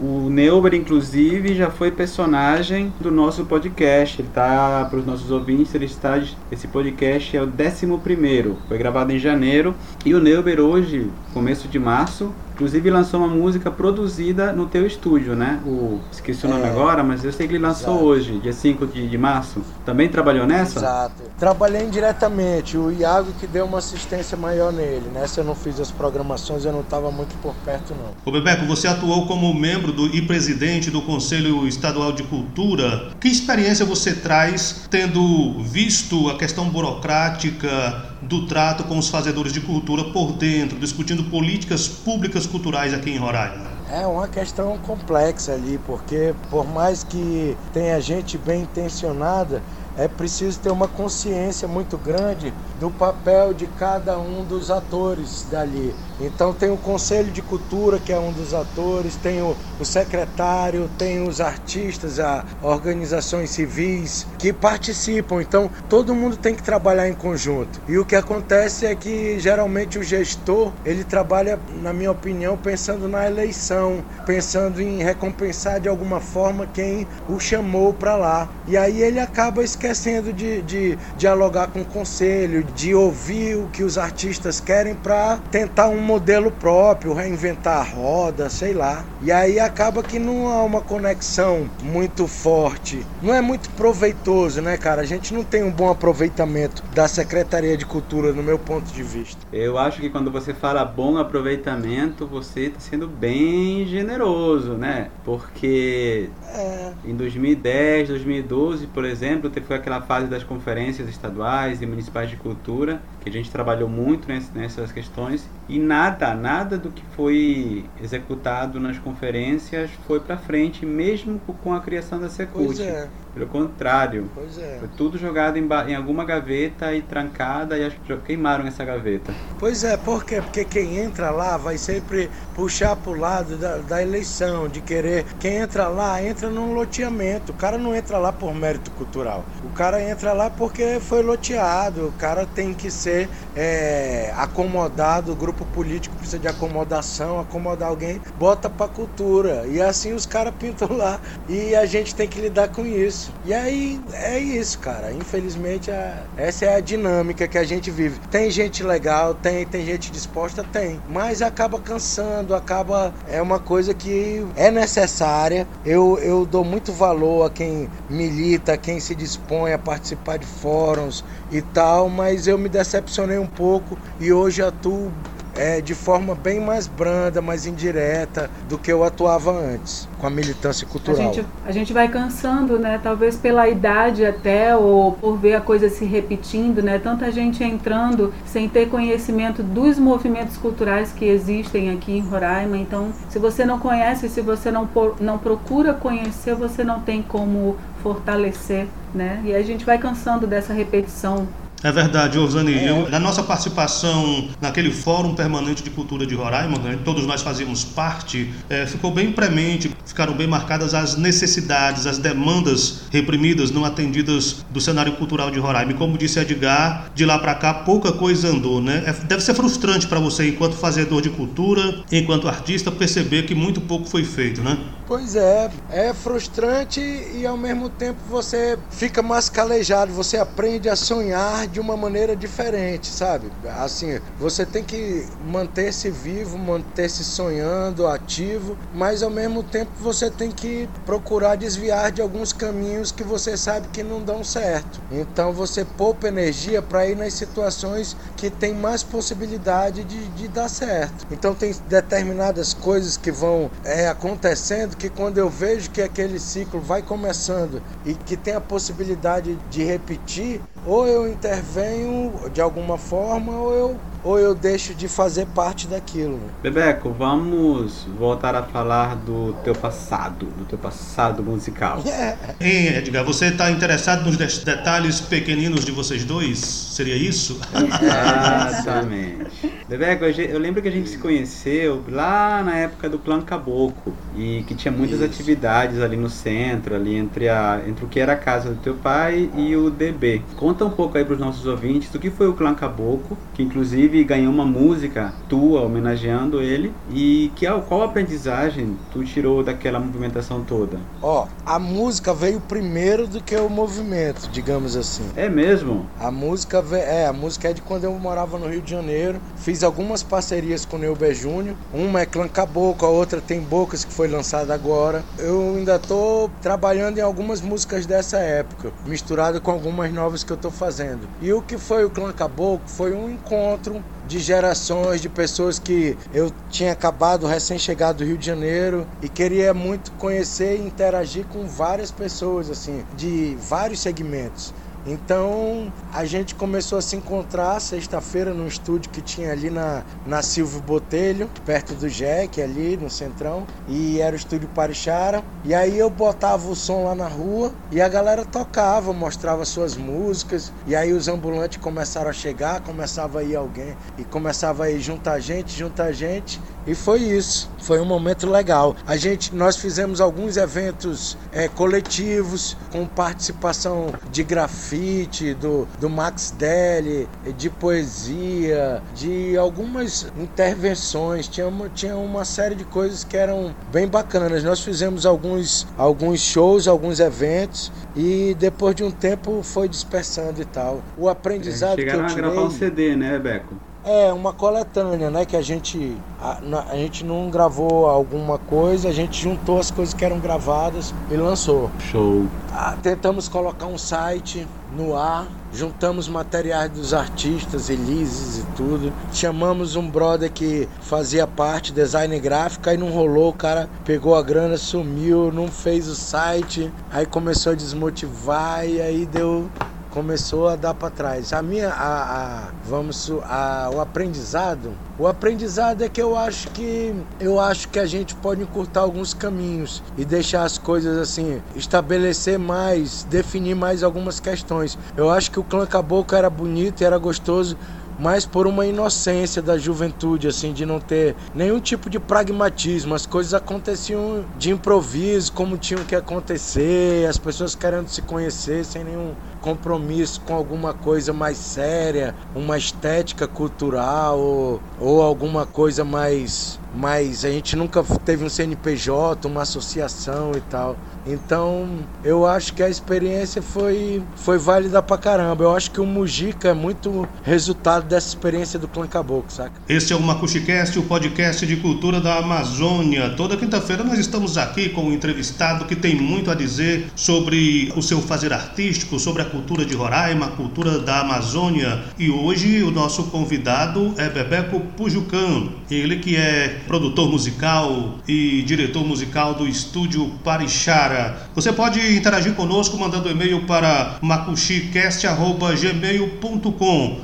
O 0.00 0.30
Neuber, 0.30 0.74
inclusive, 0.74 1.56
já 1.56 1.70
foi 1.70 1.90
personagem 1.90 2.92
do 3.00 3.10
nosso 3.10 3.44
podcast. 3.44 4.22
Ele 4.22 4.28
tá, 4.32 4.86
para 4.88 5.00
os 5.00 5.04
nossos 5.04 5.32
ouvintes, 5.32 5.74
ele 5.74 5.86
está. 5.86 6.22
Esse 6.52 6.68
podcast 6.68 7.36
é 7.36 7.42
o 7.42 7.46
11, 7.46 8.56
foi 8.68 8.78
gravado 8.78 9.12
em 9.12 9.18
janeiro. 9.18 9.74
E 10.06 10.14
o 10.14 10.20
Neuber, 10.20 10.60
hoje, 10.60 11.10
começo 11.34 11.66
de 11.66 11.80
março, 11.80 12.32
inclusive 12.58 12.90
lançou 12.90 13.20
uma 13.20 13.28
música 13.28 13.70
produzida 13.70 14.52
no 14.52 14.66
teu 14.66 14.84
estúdio, 14.84 15.36
né? 15.36 15.60
O, 15.64 16.00
esqueci 16.10 16.44
o 16.44 16.48
nome 16.48 16.64
É. 16.64 16.68
agora, 16.68 17.04
mas 17.04 17.24
eu 17.24 17.32
sei 17.32 17.46
que 17.46 17.54
ele 17.54 17.62
lançou 17.62 17.94
Exato. 17.94 18.04
hoje, 18.04 18.38
dia 18.40 18.52
5 18.52 18.84
de, 18.88 19.08
de 19.08 19.16
março. 19.16 19.62
Também 19.84 20.08
trabalhou 20.08 20.44
nessa? 20.44 20.80
Exato. 20.80 21.22
Trabalhei 21.38 21.84
indiretamente, 21.84 22.76
o 22.76 22.90
Iago 22.90 23.30
que 23.38 23.46
deu 23.46 23.64
uma 23.64 23.78
assistência 23.78 24.36
maior 24.36 24.72
nele. 24.72 25.08
Nessa 25.14 25.40
eu 25.40 25.44
não 25.44 25.54
fiz 25.54 25.78
as 25.78 25.92
programações, 25.92 26.64
eu 26.64 26.72
não 26.72 26.80
estava 26.80 27.12
muito 27.12 27.40
por 27.40 27.54
perto 27.64 27.94
não. 27.94 28.10
Ô 28.24 28.32
Bebeco, 28.32 28.66
você 28.66 28.88
atuou 28.88 29.24
como 29.28 29.54
membro 29.54 29.92
do, 29.92 30.06
e 30.08 30.22
presidente 30.22 30.90
do 30.90 31.00
Conselho 31.02 31.64
Estadual 31.68 32.10
de 32.10 32.24
Cultura. 32.24 33.10
Que 33.20 33.28
experiência 33.28 33.86
você 33.86 34.12
traz 34.14 34.88
tendo 34.90 35.62
visto 35.62 36.28
a 36.28 36.36
questão 36.36 36.68
burocrática 36.70 38.17
do 38.20 38.46
trato 38.46 38.84
com 38.84 38.98
os 38.98 39.08
fazedores 39.08 39.52
de 39.52 39.60
cultura 39.60 40.04
por 40.04 40.32
dentro, 40.32 40.78
discutindo 40.78 41.24
políticas 41.24 41.88
públicas 41.88 42.46
culturais 42.46 42.92
aqui 42.92 43.10
em 43.10 43.18
Roraima? 43.18 43.68
É 43.90 44.06
uma 44.06 44.28
questão 44.28 44.76
complexa 44.78 45.52
ali, 45.52 45.78
porque 45.86 46.34
por 46.50 46.66
mais 46.66 47.02
que 47.02 47.56
tenha 47.72 48.00
gente 48.00 48.36
bem 48.36 48.62
intencionada, 48.62 49.62
é 49.98 50.06
preciso 50.06 50.60
ter 50.60 50.70
uma 50.70 50.86
consciência 50.86 51.66
muito 51.66 51.98
grande 51.98 52.54
do 52.78 52.88
papel 52.88 53.52
de 53.52 53.66
cada 53.66 54.16
um 54.16 54.44
dos 54.44 54.70
atores 54.70 55.44
dali. 55.50 55.92
Então 56.20 56.52
tem 56.52 56.70
o 56.70 56.76
Conselho 56.76 57.32
de 57.32 57.42
Cultura, 57.42 57.98
que 57.98 58.12
é 58.12 58.18
um 58.18 58.32
dos 58.32 58.54
atores, 58.54 59.16
tem 59.16 59.42
o, 59.42 59.56
o 59.80 59.84
secretário, 59.84 60.88
tem 60.96 61.26
os 61.26 61.40
artistas, 61.40 62.20
a 62.20 62.44
organizações 62.62 63.50
civis 63.50 64.26
que 64.38 64.52
participam. 64.52 65.42
Então 65.42 65.68
todo 65.88 66.14
mundo 66.14 66.36
tem 66.36 66.54
que 66.54 66.62
trabalhar 66.62 67.08
em 67.08 67.14
conjunto. 67.14 67.80
E 67.88 67.98
o 67.98 68.04
que 68.04 68.14
acontece 68.14 68.86
é 68.86 68.94
que 68.94 69.38
geralmente 69.40 69.98
o 69.98 70.02
gestor, 70.02 70.72
ele 70.84 71.02
trabalha, 71.02 71.58
na 71.82 71.92
minha 71.92 72.12
opinião, 72.12 72.56
pensando 72.56 73.08
na 73.08 73.26
eleição, 73.26 74.04
pensando 74.24 74.80
em 74.80 75.02
recompensar 75.02 75.80
de 75.80 75.88
alguma 75.88 76.20
forma 76.20 76.66
quem 76.66 77.06
o 77.28 77.40
chamou 77.40 77.92
para 77.92 78.14
lá. 78.14 78.48
E 78.66 78.76
aí 78.76 79.02
ele 79.02 79.18
acaba 79.18 79.64
esquecendo 79.64 79.87
de, 80.32 80.62
de 80.62 80.98
dialogar 81.16 81.68
com 81.68 81.80
o 81.80 81.84
conselho, 81.84 82.62
de 82.62 82.94
ouvir 82.94 83.56
o 83.56 83.68
que 83.68 83.82
os 83.82 83.96
artistas 83.96 84.60
querem 84.60 84.94
para 84.94 85.38
tentar 85.50 85.88
um 85.88 86.00
modelo 86.00 86.50
próprio, 86.50 87.12
reinventar 87.14 87.78
a 87.78 87.82
roda, 87.82 88.50
sei 88.50 88.72
lá. 88.72 89.04
E 89.22 89.32
aí 89.32 89.58
acaba 89.58 90.02
que 90.02 90.18
não 90.18 90.48
há 90.48 90.62
uma 90.62 90.80
conexão 90.80 91.68
muito 91.82 92.26
forte. 92.26 93.06
Não 93.22 93.34
é 93.34 93.40
muito 93.40 93.70
proveitoso, 93.70 94.60
né, 94.60 94.76
cara? 94.76 95.02
A 95.02 95.06
gente 95.06 95.32
não 95.32 95.44
tem 95.44 95.62
um 95.62 95.70
bom 95.70 95.90
aproveitamento 95.90 96.82
da 96.94 97.08
Secretaria 97.08 97.76
de 97.76 97.86
Cultura, 97.86 98.32
no 98.32 98.42
meu 98.42 98.58
ponto 98.58 98.92
de 98.92 99.02
vista. 99.02 99.46
Eu 99.52 99.78
acho 99.78 100.00
que 100.00 100.10
quando 100.10 100.30
você 100.30 100.52
fala 100.54 100.84
bom 100.84 101.16
aproveitamento, 101.16 102.26
você 102.26 102.66
está 102.66 102.80
sendo 102.80 103.06
bem 103.08 103.86
generoso, 103.86 104.74
né? 104.74 105.10
Porque 105.24 106.30
É, 106.54 106.92
em 107.04 107.14
2010, 107.16 108.08
2012, 108.08 108.86
por 108.88 109.04
exemplo, 109.04 109.50
teve 109.50 109.66
aquela 109.78 110.02
fase 110.02 110.28
das 110.28 110.44
conferências 110.44 111.08
estaduais 111.08 111.80
e 111.82 111.86
municipais 111.86 112.28
de 112.30 112.36
cultura, 112.36 113.02
que 113.20 113.28
a 113.28 113.32
gente 113.32 113.50
trabalhou 113.50 113.88
muito 113.88 114.28
ness- 114.28 114.52
nessas 114.52 114.92
questões, 114.92 115.50
e 115.68 115.78
nada, 115.78 116.34
nada 116.34 116.78
do 116.78 116.92
que 116.92 117.06
foi 117.06 117.92
executado 117.96 118.80
nas 118.80 118.98
conferências 118.98 119.92
foi 119.92 120.20
para 120.20 120.38
frente, 120.38 120.84
mesmo 120.86 121.40
co- 121.40 121.54
com 121.54 121.72
a 121.74 121.80
criação 121.80 122.20
da 122.20 122.28
Secult. 122.28 122.80
é, 122.80 123.12
Pelo 123.38 123.50
contrário, 123.50 124.28
pois 124.34 124.58
é. 124.58 124.78
foi 124.80 124.88
tudo 124.96 125.16
jogado 125.16 125.56
em, 125.56 125.68
em 125.86 125.94
alguma 125.94 126.24
gaveta 126.24 126.92
e 126.92 127.00
trancada, 127.00 127.78
e 127.78 127.84
acho 127.84 127.96
que 128.00 128.16
queimaram 128.16 128.66
essa 128.66 128.84
gaveta. 128.84 129.32
Pois 129.60 129.84
é, 129.84 129.96
por 129.96 130.24
quê? 130.24 130.42
Porque 130.42 130.64
quem 130.64 130.98
entra 130.98 131.30
lá 131.30 131.56
vai 131.56 131.78
sempre 131.78 132.28
puxar 132.52 132.96
pro 132.96 133.12
lado 133.12 133.56
da, 133.56 133.76
da 133.78 134.02
eleição, 134.02 134.68
de 134.68 134.80
querer. 134.80 135.24
Quem 135.38 135.58
entra 135.58 135.86
lá, 135.86 136.20
entra 136.20 136.50
num 136.50 136.74
loteamento. 136.74 137.52
O 137.52 137.54
cara 137.54 137.78
não 137.78 137.94
entra 137.94 138.18
lá 138.18 138.32
por 138.32 138.52
mérito 138.52 138.90
cultural. 138.90 139.44
O 139.62 139.70
cara 139.70 140.02
entra 140.02 140.32
lá 140.32 140.50
porque 140.50 140.98
foi 140.98 141.22
loteado. 141.22 142.08
O 142.08 142.12
cara 142.12 142.44
tem 142.44 142.74
que 142.74 142.90
ser 142.90 143.28
é, 143.54 144.32
acomodado. 144.36 145.30
O 145.30 145.36
grupo 145.36 145.64
político 145.66 146.16
precisa 146.16 146.40
de 146.40 146.48
acomodação, 146.48 147.38
acomodar 147.38 147.88
alguém, 147.88 148.20
bota 148.36 148.68
pra 148.68 148.88
cultura. 148.88 149.64
E 149.68 149.80
assim 149.80 150.12
os 150.12 150.26
caras 150.26 150.52
pintam 150.58 150.96
lá. 150.96 151.20
E 151.48 151.76
a 151.76 151.86
gente 151.86 152.16
tem 152.16 152.26
que 152.26 152.40
lidar 152.40 152.68
com 152.68 152.84
isso. 152.84 153.27
E 153.44 153.52
aí 153.54 154.04
é 154.12 154.38
isso, 154.38 154.78
cara. 154.78 155.12
Infelizmente, 155.12 155.90
a- 155.90 156.26
essa 156.36 156.64
é 156.64 156.74
a 156.74 156.80
dinâmica 156.80 157.46
que 157.48 157.58
a 157.58 157.64
gente 157.64 157.90
vive. 157.90 158.18
Tem 158.30 158.50
gente 158.50 158.82
legal, 158.82 159.34
tem, 159.34 159.64
tem 159.66 159.84
gente 159.84 160.10
disposta, 160.10 160.64
tem. 160.64 161.00
Mas 161.06 161.40
acaba 161.42 161.80
cansando, 161.80 162.54
acaba. 162.54 163.14
É 163.26 163.40
uma 163.40 163.58
coisa 163.60 163.94
que 163.94 164.44
é 164.56 164.70
necessária. 164.70 165.66
Eu, 165.84 166.18
eu 166.18 166.44
dou 166.44 166.64
muito 166.64 166.92
valor 166.92 167.44
a 167.46 167.50
quem 167.50 167.88
milita, 168.08 168.72
a 168.74 168.78
quem 168.78 169.00
se 169.00 169.14
dispõe 169.14 169.72
a 169.72 169.78
participar 169.78 170.38
de 170.38 170.46
fóruns 170.46 171.24
e 171.50 171.62
tal, 171.62 172.08
mas 172.08 172.46
eu 172.46 172.58
me 172.58 172.68
decepcionei 172.68 173.38
um 173.38 173.46
pouco 173.46 173.98
e 174.18 174.32
hoje 174.32 174.62
atuo 174.62 175.12
é, 175.58 175.80
de 175.80 175.94
forma 175.94 176.34
bem 176.34 176.60
mais 176.60 176.86
branda, 176.86 177.42
mais 177.42 177.66
indireta 177.66 178.50
do 178.68 178.78
que 178.78 178.92
eu 178.92 179.02
atuava 179.02 179.50
antes, 179.50 180.08
com 180.18 180.26
a 180.26 180.30
militância 180.30 180.86
A 180.86 180.90
cultural. 180.90 181.34
gente, 181.34 181.46
a 181.66 181.72
gente 181.72 181.92
vai 181.92 182.08
cansando, 182.08 182.78
né? 182.78 183.00
Talvez 183.02 183.36
pela 183.36 183.68
idade 183.68 184.24
até, 184.24 184.76
ou 184.76 185.12
por 185.12 185.36
ver 185.36 185.54
a 185.54 185.60
coisa 185.60 185.88
se 185.88 186.04
repetindo, 186.04 186.82
né? 186.82 186.98
Tanta 186.98 187.30
gente 187.32 187.62
entrando 187.64 188.32
sem 188.46 188.68
ter 188.68 188.88
conhecimento 188.88 189.62
dos 189.62 189.98
movimentos 189.98 190.56
culturais 190.56 191.12
que 191.12 191.24
existem 191.24 191.90
aqui 191.90 192.12
em 192.12 192.20
Roraima. 192.20 192.78
Então, 192.78 193.12
se 193.28 193.38
você 193.38 193.64
não 193.64 193.78
conhece, 193.78 194.28
se 194.28 194.40
você 194.40 194.70
não, 194.70 194.88
não 195.20 195.38
procura 195.38 195.92
conhecer, 195.92 196.54
você 196.54 196.84
não 196.84 197.00
tem 197.00 197.22
como 197.22 197.76
fortalecer, 198.02 198.86
né? 199.14 199.42
E 199.44 199.54
a 199.54 199.62
gente 199.62 199.84
vai 199.84 199.98
cansando 199.98 200.46
dessa 200.46 200.72
repetição. 200.72 201.46
É 201.82 201.92
verdade, 201.92 202.38
Osani. 202.38 202.84
Eu- 202.84 203.08
na 203.08 203.20
nossa 203.20 203.42
participação 203.42 204.48
naquele 204.60 204.90
Fórum 204.90 205.34
Permanente 205.34 205.82
de 205.82 205.90
Cultura 205.90 206.26
de 206.26 206.34
Roraima, 206.34 206.76
né, 206.78 206.98
todos 207.04 207.24
nós 207.24 207.40
fazíamos 207.40 207.84
parte, 207.84 208.52
eh, 208.68 208.84
ficou 208.86 209.12
bem 209.12 209.30
premente, 209.30 209.90
ficaram 210.04 210.32
bem 210.34 210.48
marcadas 210.48 210.92
as 210.92 211.16
necessidades, 211.16 212.04
as 212.06 212.18
demandas 212.18 213.02
reprimidas, 213.12 213.70
não 213.70 213.84
atendidas 213.84 214.64
do 214.68 214.80
cenário 214.80 215.12
cultural 215.12 215.50
de 215.52 215.60
Roraima. 215.60 215.92
E 215.92 215.94
como 215.94 216.18
disse 216.18 216.40
Edgar, 216.40 217.06
de 217.14 217.24
lá 217.24 217.38
para 217.38 217.54
cá 217.54 217.72
pouca 217.72 218.10
coisa 218.10 218.48
andou, 218.48 218.80
né? 218.82 219.04
É- 219.06 219.12
deve 219.12 219.42
ser 219.42 219.54
frustrante 219.54 220.08
para 220.08 220.18
você, 220.18 220.48
enquanto 220.48 220.74
fazedor 220.74 221.22
de 221.22 221.30
cultura, 221.30 222.02
enquanto 222.10 222.48
artista, 222.48 222.90
perceber 222.90 223.44
que 223.44 223.54
muito 223.54 223.80
pouco 223.82 224.08
foi 224.08 224.24
feito, 224.24 224.62
né? 224.62 224.78
Pois 225.08 225.34
é, 225.36 225.70
é 225.90 226.12
frustrante 226.12 227.00
e 227.00 227.46
ao 227.46 227.56
mesmo 227.56 227.88
tempo 227.88 228.18
você 228.28 228.78
fica 228.90 229.22
mais 229.22 229.48
calejado, 229.48 230.12
você 230.12 230.36
aprende 230.36 230.86
a 230.86 230.94
sonhar 230.94 231.66
de 231.66 231.80
uma 231.80 231.96
maneira 231.96 232.36
diferente, 232.36 233.06
sabe? 233.06 233.50
Assim, 233.78 234.20
você 234.38 234.66
tem 234.66 234.84
que 234.84 235.26
manter-se 235.46 236.10
vivo, 236.10 236.58
manter-se 236.58 237.24
sonhando, 237.24 238.06
ativo, 238.06 238.76
mas 238.92 239.22
ao 239.22 239.30
mesmo 239.30 239.62
tempo 239.62 239.90
você 239.98 240.30
tem 240.30 240.52
que 240.52 240.86
procurar 241.06 241.56
desviar 241.56 242.12
de 242.12 242.20
alguns 242.20 242.52
caminhos 242.52 243.10
que 243.10 243.24
você 243.24 243.56
sabe 243.56 243.88
que 243.88 244.02
não 244.02 244.22
dão 244.22 244.44
certo. 244.44 245.00
Então 245.10 245.54
você 245.54 245.86
poupa 245.86 246.28
energia 246.28 246.82
para 246.82 247.06
ir 247.06 247.16
nas 247.16 247.32
situações 247.32 248.14
que 248.36 248.50
tem 248.50 248.74
mais 248.74 249.02
possibilidade 249.02 250.04
de, 250.04 250.28
de 250.28 250.48
dar 250.48 250.68
certo. 250.68 251.26
Então 251.30 251.54
tem 251.54 251.74
determinadas 251.88 252.74
coisas 252.74 253.16
que 253.16 253.32
vão 253.32 253.70
é, 253.82 254.06
acontecendo 254.06 254.97
que 254.98 255.08
quando 255.08 255.38
eu 255.38 255.48
vejo 255.48 255.90
que 255.90 256.02
aquele 256.02 256.40
ciclo 256.40 256.80
vai 256.80 257.00
começando 257.02 257.80
e 258.04 258.14
que 258.14 258.36
tem 258.36 258.54
a 258.54 258.60
possibilidade 258.60 259.56
de 259.70 259.84
repetir, 259.84 260.60
ou 260.84 261.06
eu 261.06 261.30
intervenho 261.30 262.50
de 262.50 262.60
alguma 262.60 262.98
forma 262.98 263.52
ou 263.56 263.72
eu 263.72 264.00
ou 264.28 264.38
eu 264.38 264.54
deixo 264.54 264.94
de 264.94 265.08
fazer 265.08 265.46
parte 265.46 265.86
daquilo. 265.86 266.38
Bebeco, 266.62 267.14
vamos 267.18 268.06
voltar 268.18 268.54
a 268.54 268.62
falar 268.62 269.16
do 269.16 269.54
teu 269.64 269.74
passado, 269.74 270.44
do 270.44 270.66
teu 270.66 270.76
passado 270.76 271.42
musical. 271.42 272.02
É. 272.06 272.36
Hein, 272.60 272.98
Edgar, 272.98 273.24
você 273.24 273.46
está 273.46 273.70
interessado 273.70 274.26
nos 274.26 274.36
detalhes 274.36 275.18
pequeninos 275.18 275.82
de 275.82 275.92
vocês 275.92 276.26
dois? 276.26 276.58
Seria 276.58 277.16
isso? 277.16 277.58
Exatamente. 277.72 279.72
Bebeco, 279.88 280.26
eu 280.26 280.58
lembro 280.58 280.82
que 280.82 280.88
a 280.88 280.92
gente 280.92 281.08
se 281.08 281.16
conheceu 281.16 282.04
lá 282.10 282.62
na 282.62 282.76
época 282.76 283.08
do 283.08 283.18
Clã 283.18 283.40
Caboclo 283.40 284.14
e 284.36 284.62
que 284.68 284.74
tinha 284.74 284.92
muitas 284.92 285.20
isso. 285.20 285.24
atividades 285.24 286.02
ali 286.02 286.18
no 286.18 286.28
centro, 286.28 286.94
ali 286.94 287.16
entre, 287.16 287.48
a, 287.48 287.80
entre 287.88 288.04
o 288.04 288.08
que 288.08 288.20
era 288.20 288.34
a 288.34 288.36
casa 288.36 288.68
do 288.68 288.76
teu 288.76 288.92
pai 288.92 289.48
e 289.56 289.74
o 289.74 289.88
DB. 289.88 290.42
Conta 290.56 290.84
um 290.84 290.90
pouco 290.90 291.16
aí 291.16 291.24
para 291.24 291.32
os 291.32 291.40
nossos 291.40 291.64
ouvintes 291.64 292.10
do 292.10 292.18
que 292.18 292.28
foi 292.28 292.46
o 292.46 292.52
Clã 292.52 292.74
Caboclo, 292.74 293.38
que 293.54 293.62
inclusive 293.62 294.17
inclusive 294.18 294.24
ganhou 294.24 294.52
uma 294.52 294.64
música 294.64 295.32
tua 295.48 295.82
homenageando 295.82 296.60
ele. 296.60 296.92
E 297.10 297.50
que 297.54 297.66
qual 297.88 298.02
aprendizagem 298.02 298.96
tu 299.12 299.24
tirou 299.24 299.62
daquela 299.62 299.98
movimentação 299.98 300.62
toda? 300.62 300.98
Ó, 301.22 301.46
a 301.64 301.78
música 301.78 302.34
veio 302.34 302.60
primeiro 302.60 303.26
do 303.26 303.42
que 303.42 303.56
o 303.56 303.68
movimento, 303.68 304.48
digamos 304.50 304.96
assim. 304.96 305.24
É 305.36 305.48
mesmo? 305.48 306.06
A 306.18 306.30
música 306.30 306.84
é, 306.92 307.26
a 307.26 307.32
música 307.32 307.68
é 307.68 307.72
de 307.72 307.82
quando 307.82 308.04
eu 308.04 308.12
morava 308.12 308.58
no 308.58 308.68
Rio 308.68 308.82
de 308.82 308.90
Janeiro. 308.90 309.40
Fiz 309.56 309.82
algumas 309.82 310.22
parcerias 310.22 310.84
com 310.84 310.96
o 310.96 310.98
Neuber 310.98 311.34
Júnior. 311.34 311.76
Uma 311.92 312.22
é 312.22 312.26
Clã 312.26 312.48
Caboclo, 312.48 313.06
a 313.06 313.10
outra 313.10 313.40
tem 313.40 313.60
Bocas 313.60 314.04
que 314.04 314.12
foi 314.12 314.28
lançada 314.28 314.74
agora. 314.74 315.22
Eu 315.38 315.74
ainda 315.76 315.98
tô 315.98 316.50
trabalhando 316.62 317.18
em 317.18 317.20
algumas 317.20 317.60
músicas 317.60 318.06
dessa 318.06 318.38
época, 318.38 318.92
misturado 319.06 319.60
com 319.60 319.70
algumas 319.70 320.12
novas 320.12 320.42
que 320.42 320.52
eu 320.52 320.56
tô 320.56 320.70
fazendo. 320.70 321.28
E 321.40 321.52
o 321.52 321.60
que 321.60 321.76
foi 321.76 322.04
o 322.04 322.10
Clã 322.10 322.32
Caboclo 322.32 322.86
foi 322.86 323.12
um 323.12 323.30
encontro 323.30 323.97
de 324.26 324.38
gerações 324.38 325.20
de 325.20 325.28
pessoas 325.28 325.78
que 325.78 326.16
eu 326.32 326.52
tinha 326.70 326.92
acabado 326.92 327.46
recém-chegado 327.46 328.18
do 328.18 328.24
Rio 328.24 328.36
de 328.36 328.46
Janeiro 328.46 329.06
e 329.22 329.28
queria 329.28 329.72
muito 329.72 330.12
conhecer 330.12 330.78
e 330.78 330.86
interagir 330.86 331.46
com 331.46 331.66
várias 331.66 332.10
pessoas 332.10 332.70
assim, 332.70 333.04
de 333.16 333.56
vários 333.68 334.00
segmentos. 334.00 334.72
Então 335.10 335.90
a 336.12 336.26
gente 336.26 336.54
começou 336.54 336.98
a 336.98 337.02
se 337.02 337.16
encontrar 337.16 337.80
sexta-feira 337.80 338.52
no 338.52 338.66
estúdio 338.66 339.10
que 339.10 339.22
tinha 339.22 339.50
ali 339.50 339.70
na, 339.70 340.02
na 340.26 340.42
Silvio 340.42 340.82
Botelho, 340.82 341.48
perto 341.64 341.94
do 341.94 342.10
Jack, 342.10 342.60
ali 342.60 342.96
no 342.96 343.08
Centrão, 343.08 343.66
e 343.88 344.20
era 344.20 344.34
o 344.34 344.38
estúdio 344.38 344.68
Parichara. 344.68 345.42
E 345.64 345.74
aí 345.74 345.98
eu 345.98 346.10
botava 346.10 346.68
o 346.68 346.76
som 346.76 347.04
lá 347.04 347.14
na 347.14 347.26
rua 347.26 347.72
e 347.90 348.02
a 348.02 348.08
galera 348.08 348.44
tocava, 348.44 349.12
mostrava 349.14 349.64
suas 349.64 349.96
músicas, 349.96 350.72
e 350.86 350.94
aí 350.94 351.12
os 351.12 351.26
ambulantes 351.26 351.78
começaram 351.78 352.28
a 352.28 352.34
chegar, 352.34 352.80
começava 352.80 353.40
a 353.40 353.42
ir 353.42 353.56
alguém, 353.56 353.96
e 354.18 354.24
começava 354.24 354.84
a 354.84 354.90
ir 354.90 355.00
juntar 355.00 355.40
gente, 355.40 355.76
juntar 355.76 356.12
gente, 356.12 356.60
e 356.88 356.94
foi 356.94 357.20
isso. 357.20 357.70
Foi 357.80 358.00
um 358.00 358.04
momento 358.04 358.48
legal. 358.48 358.96
A 359.06 359.16
gente, 359.16 359.54
nós 359.54 359.76
fizemos 359.76 360.22
alguns 360.22 360.56
eventos 360.56 361.36
é, 361.52 361.68
coletivos 361.68 362.76
com 362.90 363.06
participação 363.06 364.12
de 364.32 364.42
grafite, 364.42 365.52
do, 365.52 365.86
do 366.00 366.08
Max 366.08 366.50
Deli, 366.50 367.28
de 367.56 367.68
poesia, 367.68 369.02
de 369.14 369.56
algumas 369.56 370.32
intervenções. 370.38 371.46
Tinha 371.46 371.68
uma, 371.68 371.90
tinha 371.90 372.16
uma 372.16 372.44
série 372.44 372.74
de 372.74 372.84
coisas 372.84 373.22
que 373.22 373.36
eram 373.36 373.74
bem 373.92 374.08
bacanas. 374.08 374.64
Nós 374.64 374.80
fizemos 374.80 375.26
alguns, 375.26 375.86
alguns 375.96 376.40
shows, 376.40 376.88
alguns 376.88 377.20
eventos 377.20 377.92
e 378.16 378.56
depois 378.58 378.94
de 378.94 379.04
um 379.04 379.10
tempo 379.10 379.62
foi 379.62 379.88
dispersando 379.88 380.62
e 380.62 380.64
tal. 380.64 381.02
O 381.18 381.28
aprendizado 381.28 382.00
é, 382.00 382.04
que 382.04 382.10
eu 382.16 382.26
tirei... 382.26 382.44
a 382.44 382.50
gravar 382.50 382.62
um 382.62 382.70
CD, 382.70 383.14
né, 383.14 383.38
Beco? 383.38 383.87
É, 384.08 384.32
uma 384.32 384.54
coletânea, 384.54 385.28
né? 385.28 385.44
Que 385.44 385.54
a 385.54 385.60
gente, 385.60 386.16
a, 386.40 386.60
a, 386.90 386.96
gente 386.96 387.22
não 387.26 387.50
gravou 387.50 388.06
alguma 388.06 388.56
coisa, 388.56 389.10
a 389.10 389.12
gente 389.12 389.38
juntou 389.38 389.78
as 389.78 389.90
coisas 389.90 390.14
que 390.14 390.24
eram 390.24 390.40
gravadas 390.40 391.12
e 391.30 391.36
lançou. 391.36 391.90
Show. 392.10 392.46
Ah, 392.72 392.96
tentamos 393.02 393.48
colocar 393.48 393.84
um 393.84 393.98
site 393.98 394.66
no 394.96 395.14
ar, 395.14 395.46
juntamos 395.70 396.26
materiais 396.26 396.90
dos 396.90 397.12
artistas, 397.12 397.90
Elises 397.90 398.60
e 398.60 398.66
tudo. 398.74 399.12
Chamamos 399.30 399.94
um 399.94 400.08
brother 400.08 400.50
que 400.50 400.88
fazia 401.02 401.46
parte, 401.46 401.92
design 401.92 402.40
gráfico, 402.40 402.88
aí 402.88 402.96
não 402.96 403.10
rolou, 403.10 403.50
o 403.50 403.52
cara 403.52 403.90
pegou 404.06 404.34
a 404.34 404.40
grana, 404.40 404.78
sumiu, 404.78 405.52
não 405.52 405.68
fez 405.68 406.08
o 406.08 406.14
site, 406.14 406.90
aí 407.12 407.26
começou 407.26 407.72
a 407.72 407.76
desmotivar 407.76 408.88
e 408.88 409.02
aí 409.02 409.26
deu 409.26 409.68
começou 410.10 410.68
a 410.68 410.76
dar 410.76 410.94
para 410.94 411.10
trás. 411.10 411.52
A 411.52 411.62
minha, 411.62 411.90
a, 411.90 412.66
a 412.66 412.70
vamos, 412.84 413.30
a, 413.44 413.90
o 413.92 414.00
aprendizado, 414.00 414.92
o 415.18 415.26
aprendizado 415.26 416.02
é 416.02 416.08
que 416.08 416.22
eu 416.22 416.36
acho 416.36 416.70
que 416.70 417.14
eu 417.40 417.60
acho 417.60 417.88
que 417.88 417.98
a 417.98 418.06
gente 418.06 418.34
pode 418.34 418.62
encurtar 418.62 419.00
alguns 419.00 419.34
caminhos 419.34 420.02
e 420.16 420.24
deixar 420.24 420.64
as 420.64 420.78
coisas 420.78 421.18
assim, 421.18 421.60
estabelecer 421.74 422.58
mais, 422.58 423.24
definir 423.24 423.74
mais 423.74 424.02
algumas 424.02 424.40
questões. 424.40 424.98
Eu 425.16 425.30
acho 425.30 425.50
que 425.50 425.60
o 425.60 425.64
clã 425.64 425.86
Caboclo 425.86 426.36
era 426.36 426.48
bonito 426.48 427.02
era 427.02 427.18
gostoso, 427.18 427.76
mas 428.18 428.44
por 428.44 428.66
uma 428.66 428.84
inocência 428.84 429.62
da 429.62 429.78
juventude, 429.78 430.48
assim, 430.48 430.72
de 430.72 430.84
não 430.84 430.98
ter 430.98 431.36
nenhum 431.54 431.80
tipo 431.80 432.10
de 432.10 432.18
pragmatismo. 432.18 433.14
As 433.14 433.26
coisas 433.26 433.54
aconteciam 433.54 434.44
de 434.58 434.70
improviso, 434.70 435.52
como 435.52 435.78
tinham 435.78 436.04
que 436.04 436.16
acontecer, 436.16 437.28
as 437.28 437.38
pessoas 437.38 437.74
querendo 437.74 438.08
se 438.08 438.20
conhecer 438.22 438.84
sem 438.84 439.04
nenhum 439.04 439.32
compromisso 439.60 440.40
com 440.40 440.54
alguma 440.54 440.94
coisa 440.94 441.32
mais 441.32 441.58
séria, 441.58 442.34
uma 442.54 442.78
estética 442.78 443.46
cultural 443.46 444.38
ou, 444.38 444.80
ou 444.98 445.22
alguma 445.22 445.66
coisa 445.66 446.04
mais, 446.04 446.78
mais. 446.94 447.44
A 447.44 447.50
gente 447.50 447.76
nunca 447.76 448.02
teve 448.24 448.44
um 448.44 448.48
CNPJ, 448.48 449.46
uma 449.46 449.62
associação 449.62 450.52
e 450.56 450.60
tal. 450.60 450.96
Então, 451.28 451.86
eu 452.24 452.46
acho 452.46 452.72
que 452.72 452.82
a 452.82 452.88
experiência 452.88 453.60
foi, 453.60 454.22
foi 454.36 454.58
válida 454.58 455.02
pra 455.02 455.18
caramba. 455.18 455.64
Eu 455.64 455.76
acho 455.76 455.90
que 455.90 456.00
o 456.00 456.06
Mujica 456.06 456.68
é 456.68 456.72
muito 456.72 457.28
resultado 457.42 458.06
dessa 458.06 458.28
experiência 458.28 458.78
do 458.78 458.88
Clã 458.88 459.06
Caboclo, 459.06 459.50
saca? 459.50 459.72
Este 459.88 460.12
é 460.12 460.16
o 460.16 460.22
Macuxicast, 460.22 460.98
o 460.98 461.02
podcast 461.02 461.66
de 461.66 461.76
cultura 461.76 462.20
da 462.20 462.38
Amazônia. 462.38 463.30
Toda 463.36 463.56
quinta-feira 463.56 464.02
nós 464.02 464.18
estamos 464.18 464.56
aqui 464.56 464.88
com 464.88 465.04
um 465.04 465.12
entrevistado 465.12 465.84
que 465.84 465.94
tem 465.94 466.16
muito 466.16 466.50
a 466.50 466.54
dizer 466.54 467.10
sobre 467.14 467.92
o 467.94 468.02
seu 468.02 468.22
fazer 468.22 468.52
artístico, 468.52 469.18
sobre 469.18 469.42
a 469.42 469.44
cultura 469.44 469.84
de 469.84 469.94
Roraima, 469.94 470.46
a 470.46 470.50
cultura 470.50 470.98
da 470.98 471.20
Amazônia. 471.20 472.04
E 472.18 472.30
hoje 472.30 472.82
o 472.82 472.90
nosso 472.90 473.24
convidado 473.24 474.14
é 474.16 474.28
Bebeco 474.28 474.80
Pujucan, 474.96 475.68
ele 475.90 476.16
que 476.16 476.36
é 476.36 476.80
produtor 476.86 477.30
musical 477.30 478.18
e 478.26 478.62
diretor 478.62 479.04
musical 479.04 479.54
do 479.54 479.66
estúdio 479.66 480.30
Parixara. 480.42 481.17
Você 481.54 481.72
pode 481.72 482.16
interagir 482.16 482.54
conosco 482.54 482.98
mandando 482.98 483.30
e-mail 483.30 483.64
para 483.66 484.18
macuxicast.gmail.com 484.20 487.20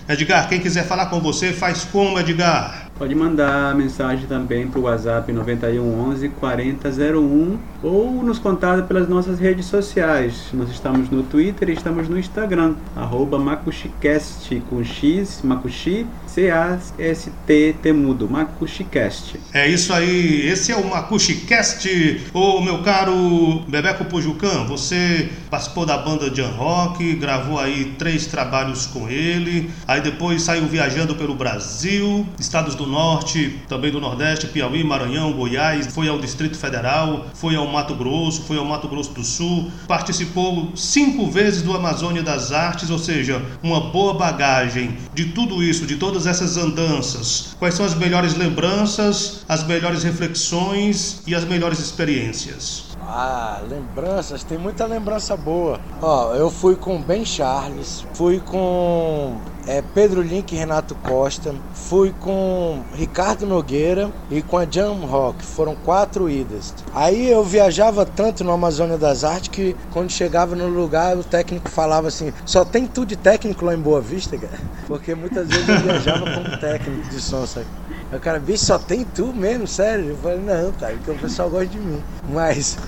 Edgar, 0.09 0.49
quem 0.49 0.61
quiser 0.61 0.87
falar 0.87 1.07
com 1.07 1.21
você, 1.21 1.53
faz 1.53 1.85
como, 1.85 2.19
Edgar? 2.19 2.86
Pode 2.99 3.15
mandar 3.15 3.75
mensagem 3.75 4.27
também 4.27 4.67
para 4.67 4.81
o 4.81 4.85
WhatsApp 4.85 5.31
9111 5.31 6.31
4001 6.31 7.59
ou 7.83 8.23
nos 8.23 8.39
contar 8.39 8.85
pelas 8.85 9.07
nossas 9.07 9.39
redes 9.39 9.67
sociais. 9.67 10.47
Nós 10.55 10.71
estamos 10.71 11.11
no 11.11 11.23
Twitter 11.23 11.69
e 11.69 11.73
estamos 11.75 12.09
no 12.09 12.19
Instagram, 12.19 12.75
arroba 12.97 13.39
Macuxicast 13.39 14.63
com 14.71 14.83
X, 14.83 15.43
Macuxi, 15.45 16.07
C-A-S-T, 16.27 17.77
Temudo, 17.83 18.31
Macuxicast. 18.31 19.39
É 19.53 19.69
isso 19.69 19.93
aí, 19.93 20.49
esse 20.49 20.73
é 20.73 20.77
o 20.77 20.89
Macuxicast. 20.89 22.31
Ô 22.33 22.63
meu 22.63 22.83
caro 22.83 23.61
Bebeco 23.69 24.07
Pujucan, 24.07 24.65
você 24.65 25.29
participou 25.51 25.85
da 25.85 25.99
banda 25.99 26.35
Jan 26.35 26.49
Rock, 26.49 27.15
gravou 27.17 27.59
aí 27.59 27.95
três 27.99 28.27
trabalhos 28.27 28.87
com 28.87 29.07
ele, 29.07 29.71
aí 29.87 30.01
depois 30.01 30.43
saiu 30.43 30.67
viajando 30.67 31.15
pelo 31.15 31.35
Brasil, 31.35 32.27
estados 32.39 32.75
do 32.75 32.86
Norte, 32.87 33.61
também 33.69 33.91
do 33.91 34.01
Nordeste, 34.01 34.47
Piauí, 34.47 34.83
Maranhão, 34.83 35.33
Goiás, 35.33 35.87
foi 35.89 36.09
ao 36.09 36.19
Distrito 36.19 36.57
Federal, 36.57 37.27
foi 37.35 37.57
ao 37.57 37.67
Mato 37.67 37.95
Grosso, 37.95 38.43
foi 38.43 38.57
ao 38.57 38.65
Mato 38.65 38.89
Grosso 38.89 39.13
do 39.13 39.25
Sul, 39.25 39.71
participou 39.87 40.73
cinco 40.75 41.31
vezes 41.31 41.63
do 41.63 41.75
Amazônia 41.75 42.23
das 42.23 42.53
Artes, 42.53 42.91
ou 42.91 42.99
seja, 42.99 43.43
uma 43.63 43.81
boa 43.81 44.15
bagagem 44.15 44.97
de 45.13 45.27
tudo 45.27 45.63
isso, 45.63 45.87
de 45.87 45.97
todas 45.97 46.27
essas 46.27 46.57
andanças. 46.57 47.55
Quais 47.59 47.75
são 47.75 47.85
as 47.85 47.95
melhores 47.95 48.35
lembranças, 48.35 49.45
as 49.49 49.65
melhores 49.65 50.03
reflexões 50.03 51.23
e 51.27 51.35
as 51.35 51.45
melhores 51.45 51.79
experiências? 51.79 52.87
Ah, 53.01 53.61
lembranças, 53.69 54.43
tem 54.43 54.59
muita 54.59 54.85
lembrança 54.87 55.37
boa. 55.37 55.81
Ó, 56.03 56.35
eu 56.35 56.51
fui 56.51 56.75
com 56.77 57.01
Ben 57.01 57.25
Charles, 57.25 58.05
fui 58.15 58.41
com 58.41 59.39
é, 59.67 59.83
Pedro 59.83 60.23
Link 60.23 60.53
e 60.53 60.57
Renato 60.57 60.95
Costa. 60.95 61.55
Fui 61.75 62.15
com 62.21 62.83
Ricardo 62.95 63.47
Nogueira 63.47 64.11
e 64.31 64.41
com 64.41 64.57
a 64.57 64.67
Jam 64.69 64.95
Rock. 65.07 65.45
Foram 65.45 65.75
quatro 65.75 66.31
idas. 66.31 66.75
Aí 66.95 67.31
eu 67.31 67.45
viajava 67.45 68.07
tanto 68.07 68.45
no 68.45 68.53
Amazônia 68.53 68.97
das 68.97 69.25
Artes 69.25 69.49
que 69.49 69.77
quando 69.91 70.11
chegava 70.11 70.55
no 70.55 70.69
lugar 70.69 71.17
o 71.17 71.25
técnico 71.25 71.69
falava 71.69 72.09
assim: 72.09 72.33
só 72.45 72.65
tem 72.65 72.87
tudo 72.87 73.09
de 73.09 73.17
técnico 73.17 73.65
lá 73.65 73.75
em 73.75 73.79
Boa 73.79 74.01
Vista, 74.01 74.37
cara. 74.37 74.59
Porque 74.87 75.15
muitas 75.15 75.49
vezes 75.49 75.69
eu 75.69 75.81
viajava 75.81 76.31
como 76.33 76.59
técnico 76.59 77.09
de 77.09 77.21
som, 77.21 77.47
sabe? 77.47 77.67
O 78.13 78.21
cara, 78.21 78.39
bicho, 78.39 78.65
só 78.65 78.79
tem 78.79 79.05
tu 79.05 79.33
mesmo, 79.33 79.67
sério? 79.67 80.11
Eu 80.11 80.17
falei, 80.19 80.39
não, 80.39 80.73
cara, 80.73 80.95
porque 80.95 81.11
o 81.11 81.19
pessoal 81.19 81.51
gosta 81.51 81.67
de 81.67 81.79
mim. 81.79 82.01
Mas 82.29 82.79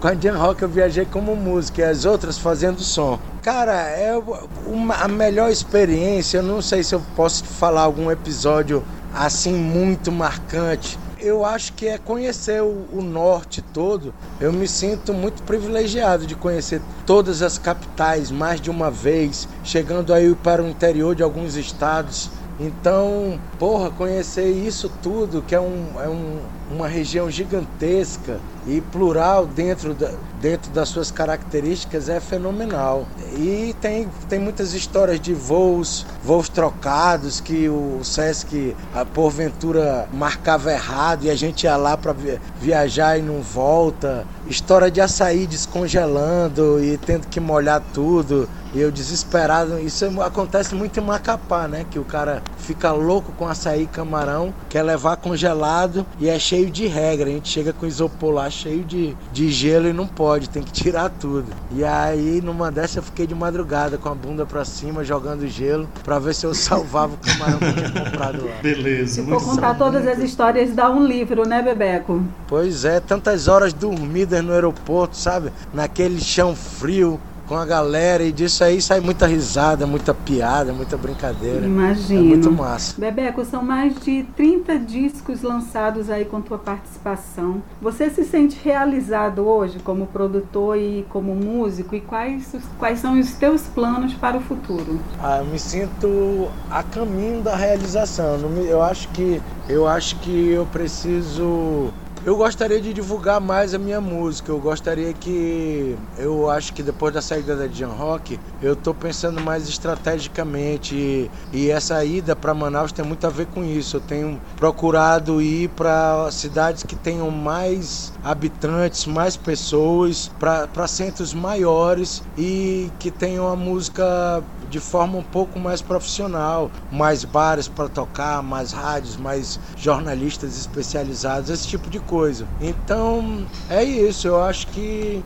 com 0.00 0.08
a 0.08 0.14
Jam 0.14 0.38
Rock 0.38 0.62
eu 0.62 0.68
viajei 0.68 1.04
como 1.04 1.36
músico 1.36 1.80
e 1.80 1.84
as 1.84 2.04
outras 2.06 2.38
fazendo 2.38 2.80
som. 2.80 3.18
Cara, 3.42 3.74
é 3.74 4.18
uma, 4.66 4.94
a 4.94 5.06
melhor 5.06 5.50
experiência. 5.50 6.38
Eu 6.38 6.42
não 6.42 6.62
sei 6.62 6.82
se 6.82 6.94
eu 6.94 7.02
posso 7.14 7.44
falar 7.44 7.82
algum 7.82 8.10
episódio 8.10 8.82
assim 9.14 9.52
muito 9.52 10.10
marcante. 10.10 10.98
Eu 11.18 11.44
acho 11.44 11.72
que 11.74 11.86
é 11.86 11.98
conhecer 11.98 12.62
o, 12.62 12.86
o 12.92 13.02
norte 13.02 13.60
todo. 13.60 14.14
Eu 14.40 14.52
me 14.52 14.66
sinto 14.66 15.12
muito 15.12 15.42
privilegiado 15.42 16.26
de 16.26 16.34
conhecer 16.34 16.80
todas 17.04 17.42
as 17.42 17.58
capitais 17.58 18.30
mais 18.30 18.60
de 18.60 18.70
uma 18.70 18.90
vez, 18.90 19.46
chegando 19.62 20.12
aí 20.12 20.34
para 20.34 20.62
o 20.62 20.68
interior 20.68 21.14
de 21.14 21.22
alguns 21.22 21.54
estados. 21.54 22.30
Então, 22.58 23.38
porra, 23.58 23.90
conhecer 23.90 24.50
isso 24.50 24.90
tudo, 25.02 25.42
que 25.42 25.54
é, 25.54 25.60
um, 25.60 25.86
é 26.02 26.08
um, 26.08 26.40
uma 26.70 26.88
região 26.88 27.30
gigantesca 27.30 28.40
e 28.66 28.80
plural 28.80 29.46
dentro, 29.46 29.94
da, 29.94 30.10
dentro 30.40 30.70
das 30.72 30.88
suas 30.88 31.10
características 31.10 32.08
é 32.08 32.18
fenomenal. 32.18 33.06
E 33.36 33.74
tem, 33.80 34.08
tem 34.28 34.38
muitas 34.38 34.74
histórias 34.74 35.20
de 35.20 35.32
voos, 35.32 36.04
voos 36.22 36.48
trocados 36.48 37.40
que 37.40 37.68
o 37.68 38.00
Sesc 38.02 38.74
porventura 39.14 40.08
marcava 40.12 40.72
errado 40.72 41.24
e 41.24 41.30
a 41.30 41.34
gente 41.34 41.64
ia 41.64 41.76
lá 41.76 41.96
para 41.96 42.14
viajar 42.60 43.18
e 43.18 43.22
não 43.22 43.40
volta. 43.40 44.26
História 44.48 44.90
de 44.90 45.00
açaí 45.00 45.46
descongelando 45.46 46.82
e 46.82 46.96
tendo 46.98 47.26
que 47.28 47.40
molhar 47.40 47.82
tudo. 47.92 48.48
E 48.74 48.80
eu 48.80 48.90
desesperado, 48.90 49.78
isso 49.78 50.04
acontece 50.20 50.74
muito 50.74 51.00
em 51.00 51.02
Macapá, 51.02 51.66
né? 51.66 51.86
Que 51.90 51.98
o 51.98 52.04
cara 52.04 52.42
fica 52.58 52.92
louco 52.92 53.32
com 53.32 53.48
açaí 53.48 53.86
camarão, 53.86 54.52
quer 54.68 54.82
levar 54.82 55.16
congelado 55.16 56.04
e 56.18 56.28
é 56.28 56.38
cheio 56.38 56.70
de 56.70 56.86
regra. 56.86 57.28
A 57.28 57.32
gente 57.32 57.48
chega 57.48 57.72
com 57.72 57.86
isopor 57.86 58.34
lá 58.34 58.50
cheio 58.56 58.84
de, 58.84 59.16
de 59.32 59.50
gelo 59.50 59.88
e 59.88 59.92
não 59.92 60.06
pode, 60.06 60.48
tem 60.48 60.62
que 60.62 60.72
tirar 60.72 61.10
tudo. 61.10 61.46
E 61.72 61.84
aí, 61.84 62.40
numa 62.42 62.70
dessas, 62.70 62.96
eu 62.96 63.02
fiquei 63.02 63.26
de 63.26 63.34
madrugada 63.34 63.98
com 63.98 64.08
a 64.08 64.14
bunda 64.14 64.46
pra 64.46 64.64
cima, 64.64 65.04
jogando 65.04 65.46
gelo, 65.46 65.88
pra 66.02 66.18
ver 66.18 66.34
se 66.34 66.46
eu 66.46 66.54
salvava 66.54 67.14
o 67.14 67.18
camarão 67.18 67.58
que 67.58 67.64
eu 67.64 67.74
tinha 67.74 68.04
comprado 68.04 68.46
lá. 68.46 68.56
Beleza. 68.62 69.22
Se 69.22 69.28
for 69.28 69.44
contar 69.44 69.74
todas 69.74 70.06
as 70.06 70.18
histórias, 70.18 70.74
dá 70.74 70.90
um 70.90 71.06
livro, 71.06 71.46
né, 71.46 71.62
Bebeco? 71.62 72.22
Pois 72.48 72.84
é, 72.84 72.98
tantas 73.00 73.48
horas 73.48 73.72
dormidas 73.72 74.42
no 74.42 74.52
aeroporto, 74.52 75.16
sabe? 75.16 75.52
Naquele 75.72 76.20
chão 76.20 76.56
frio, 76.56 77.20
com 77.46 77.56
a 77.56 77.64
galera 77.64 78.22
e 78.22 78.32
disso 78.32 78.64
aí 78.64 78.80
sai 78.80 79.00
muita 79.00 79.26
risada, 79.26 79.86
muita 79.86 80.12
piada, 80.12 80.72
muita 80.72 80.96
brincadeira. 80.96 81.64
Imagino. 81.64 82.20
É 82.20 82.22
muito 82.22 82.50
massa. 82.50 82.94
Bebeco, 82.98 83.44
são 83.44 83.62
mais 83.62 83.94
de 84.00 84.24
30 84.36 84.78
discos 84.80 85.42
lançados 85.42 86.10
aí 86.10 86.24
com 86.24 86.40
tua 86.40 86.58
participação. 86.58 87.62
Você 87.80 88.10
se 88.10 88.24
sente 88.24 88.58
realizado 88.62 89.46
hoje 89.46 89.78
como 89.78 90.06
produtor 90.06 90.76
e 90.76 91.06
como 91.08 91.34
músico? 91.34 91.94
E 91.94 92.00
quais, 92.00 92.54
quais 92.78 92.98
são 92.98 93.18
os 93.18 93.32
teus 93.32 93.62
planos 93.62 94.14
para 94.14 94.36
o 94.36 94.40
futuro? 94.40 95.00
Ah, 95.22 95.38
eu 95.38 95.46
me 95.46 95.58
sinto 95.58 96.48
a 96.70 96.82
caminho 96.82 97.42
da 97.42 97.54
realização. 97.54 98.36
Eu 98.68 98.82
acho 98.82 99.08
que 99.08 99.40
eu 99.68 99.86
acho 99.86 100.16
que 100.20 100.50
eu 100.50 100.66
preciso 100.66 101.92
eu 102.26 102.34
gostaria 102.36 102.80
de 102.80 102.92
divulgar 102.92 103.40
mais 103.40 103.72
a 103.72 103.78
minha 103.78 104.00
música. 104.00 104.50
Eu 104.50 104.58
gostaria 104.58 105.12
que. 105.12 105.96
Eu 106.18 106.50
acho 106.50 106.72
que 106.72 106.82
depois 106.82 107.14
da 107.14 107.22
saída 107.22 107.54
da 107.54 107.68
Jan 107.68 107.92
Rock, 107.92 108.40
eu 108.60 108.72
estou 108.72 108.92
pensando 108.92 109.40
mais 109.40 109.68
estrategicamente. 109.68 111.30
E, 111.52 111.70
essa 111.70 112.04
ida 112.04 112.34
para 112.34 112.52
Manaus 112.52 112.90
tem 112.90 113.04
muito 113.04 113.24
a 113.28 113.30
ver 113.30 113.46
com 113.46 113.62
isso. 113.62 113.98
Eu 113.98 114.00
tenho 114.00 114.40
procurado 114.56 115.40
ir 115.40 115.68
para 115.68 116.28
cidades 116.32 116.82
que 116.82 116.96
tenham 116.96 117.30
mais 117.30 118.12
habitantes, 118.24 119.06
mais 119.06 119.36
pessoas, 119.36 120.28
para 120.40 120.88
centros 120.88 121.32
maiores 121.32 122.24
e 122.36 122.90
que 122.98 123.12
tenham 123.12 123.46
a 123.46 123.54
música 123.54 124.42
de 124.68 124.80
forma 124.80 125.18
um 125.18 125.22
pouco 125.22 125.58
mais 125.58 125.80
profissional, 125.80 126.70
mais 126.90 127.24
bares 127.24 127.68
para 127.68 127.88
tocar, 127.88 128.42
mais 128.42 128.72
rádios, 128.72 129.16
mais 129.16 129.58
jornalistas 129.76 130.56
especializados, 130.56 131.50
esse 131.50 131.66
tipo 131.66 131.88
de 131.88 132.00
coisa. 132.00 132.46
Então 132.60 133.46
é 133.68 133.82
isso, 133.82 134.26
eu 134.26 134.42
acho 134.42 134.66
que 134.68 135.22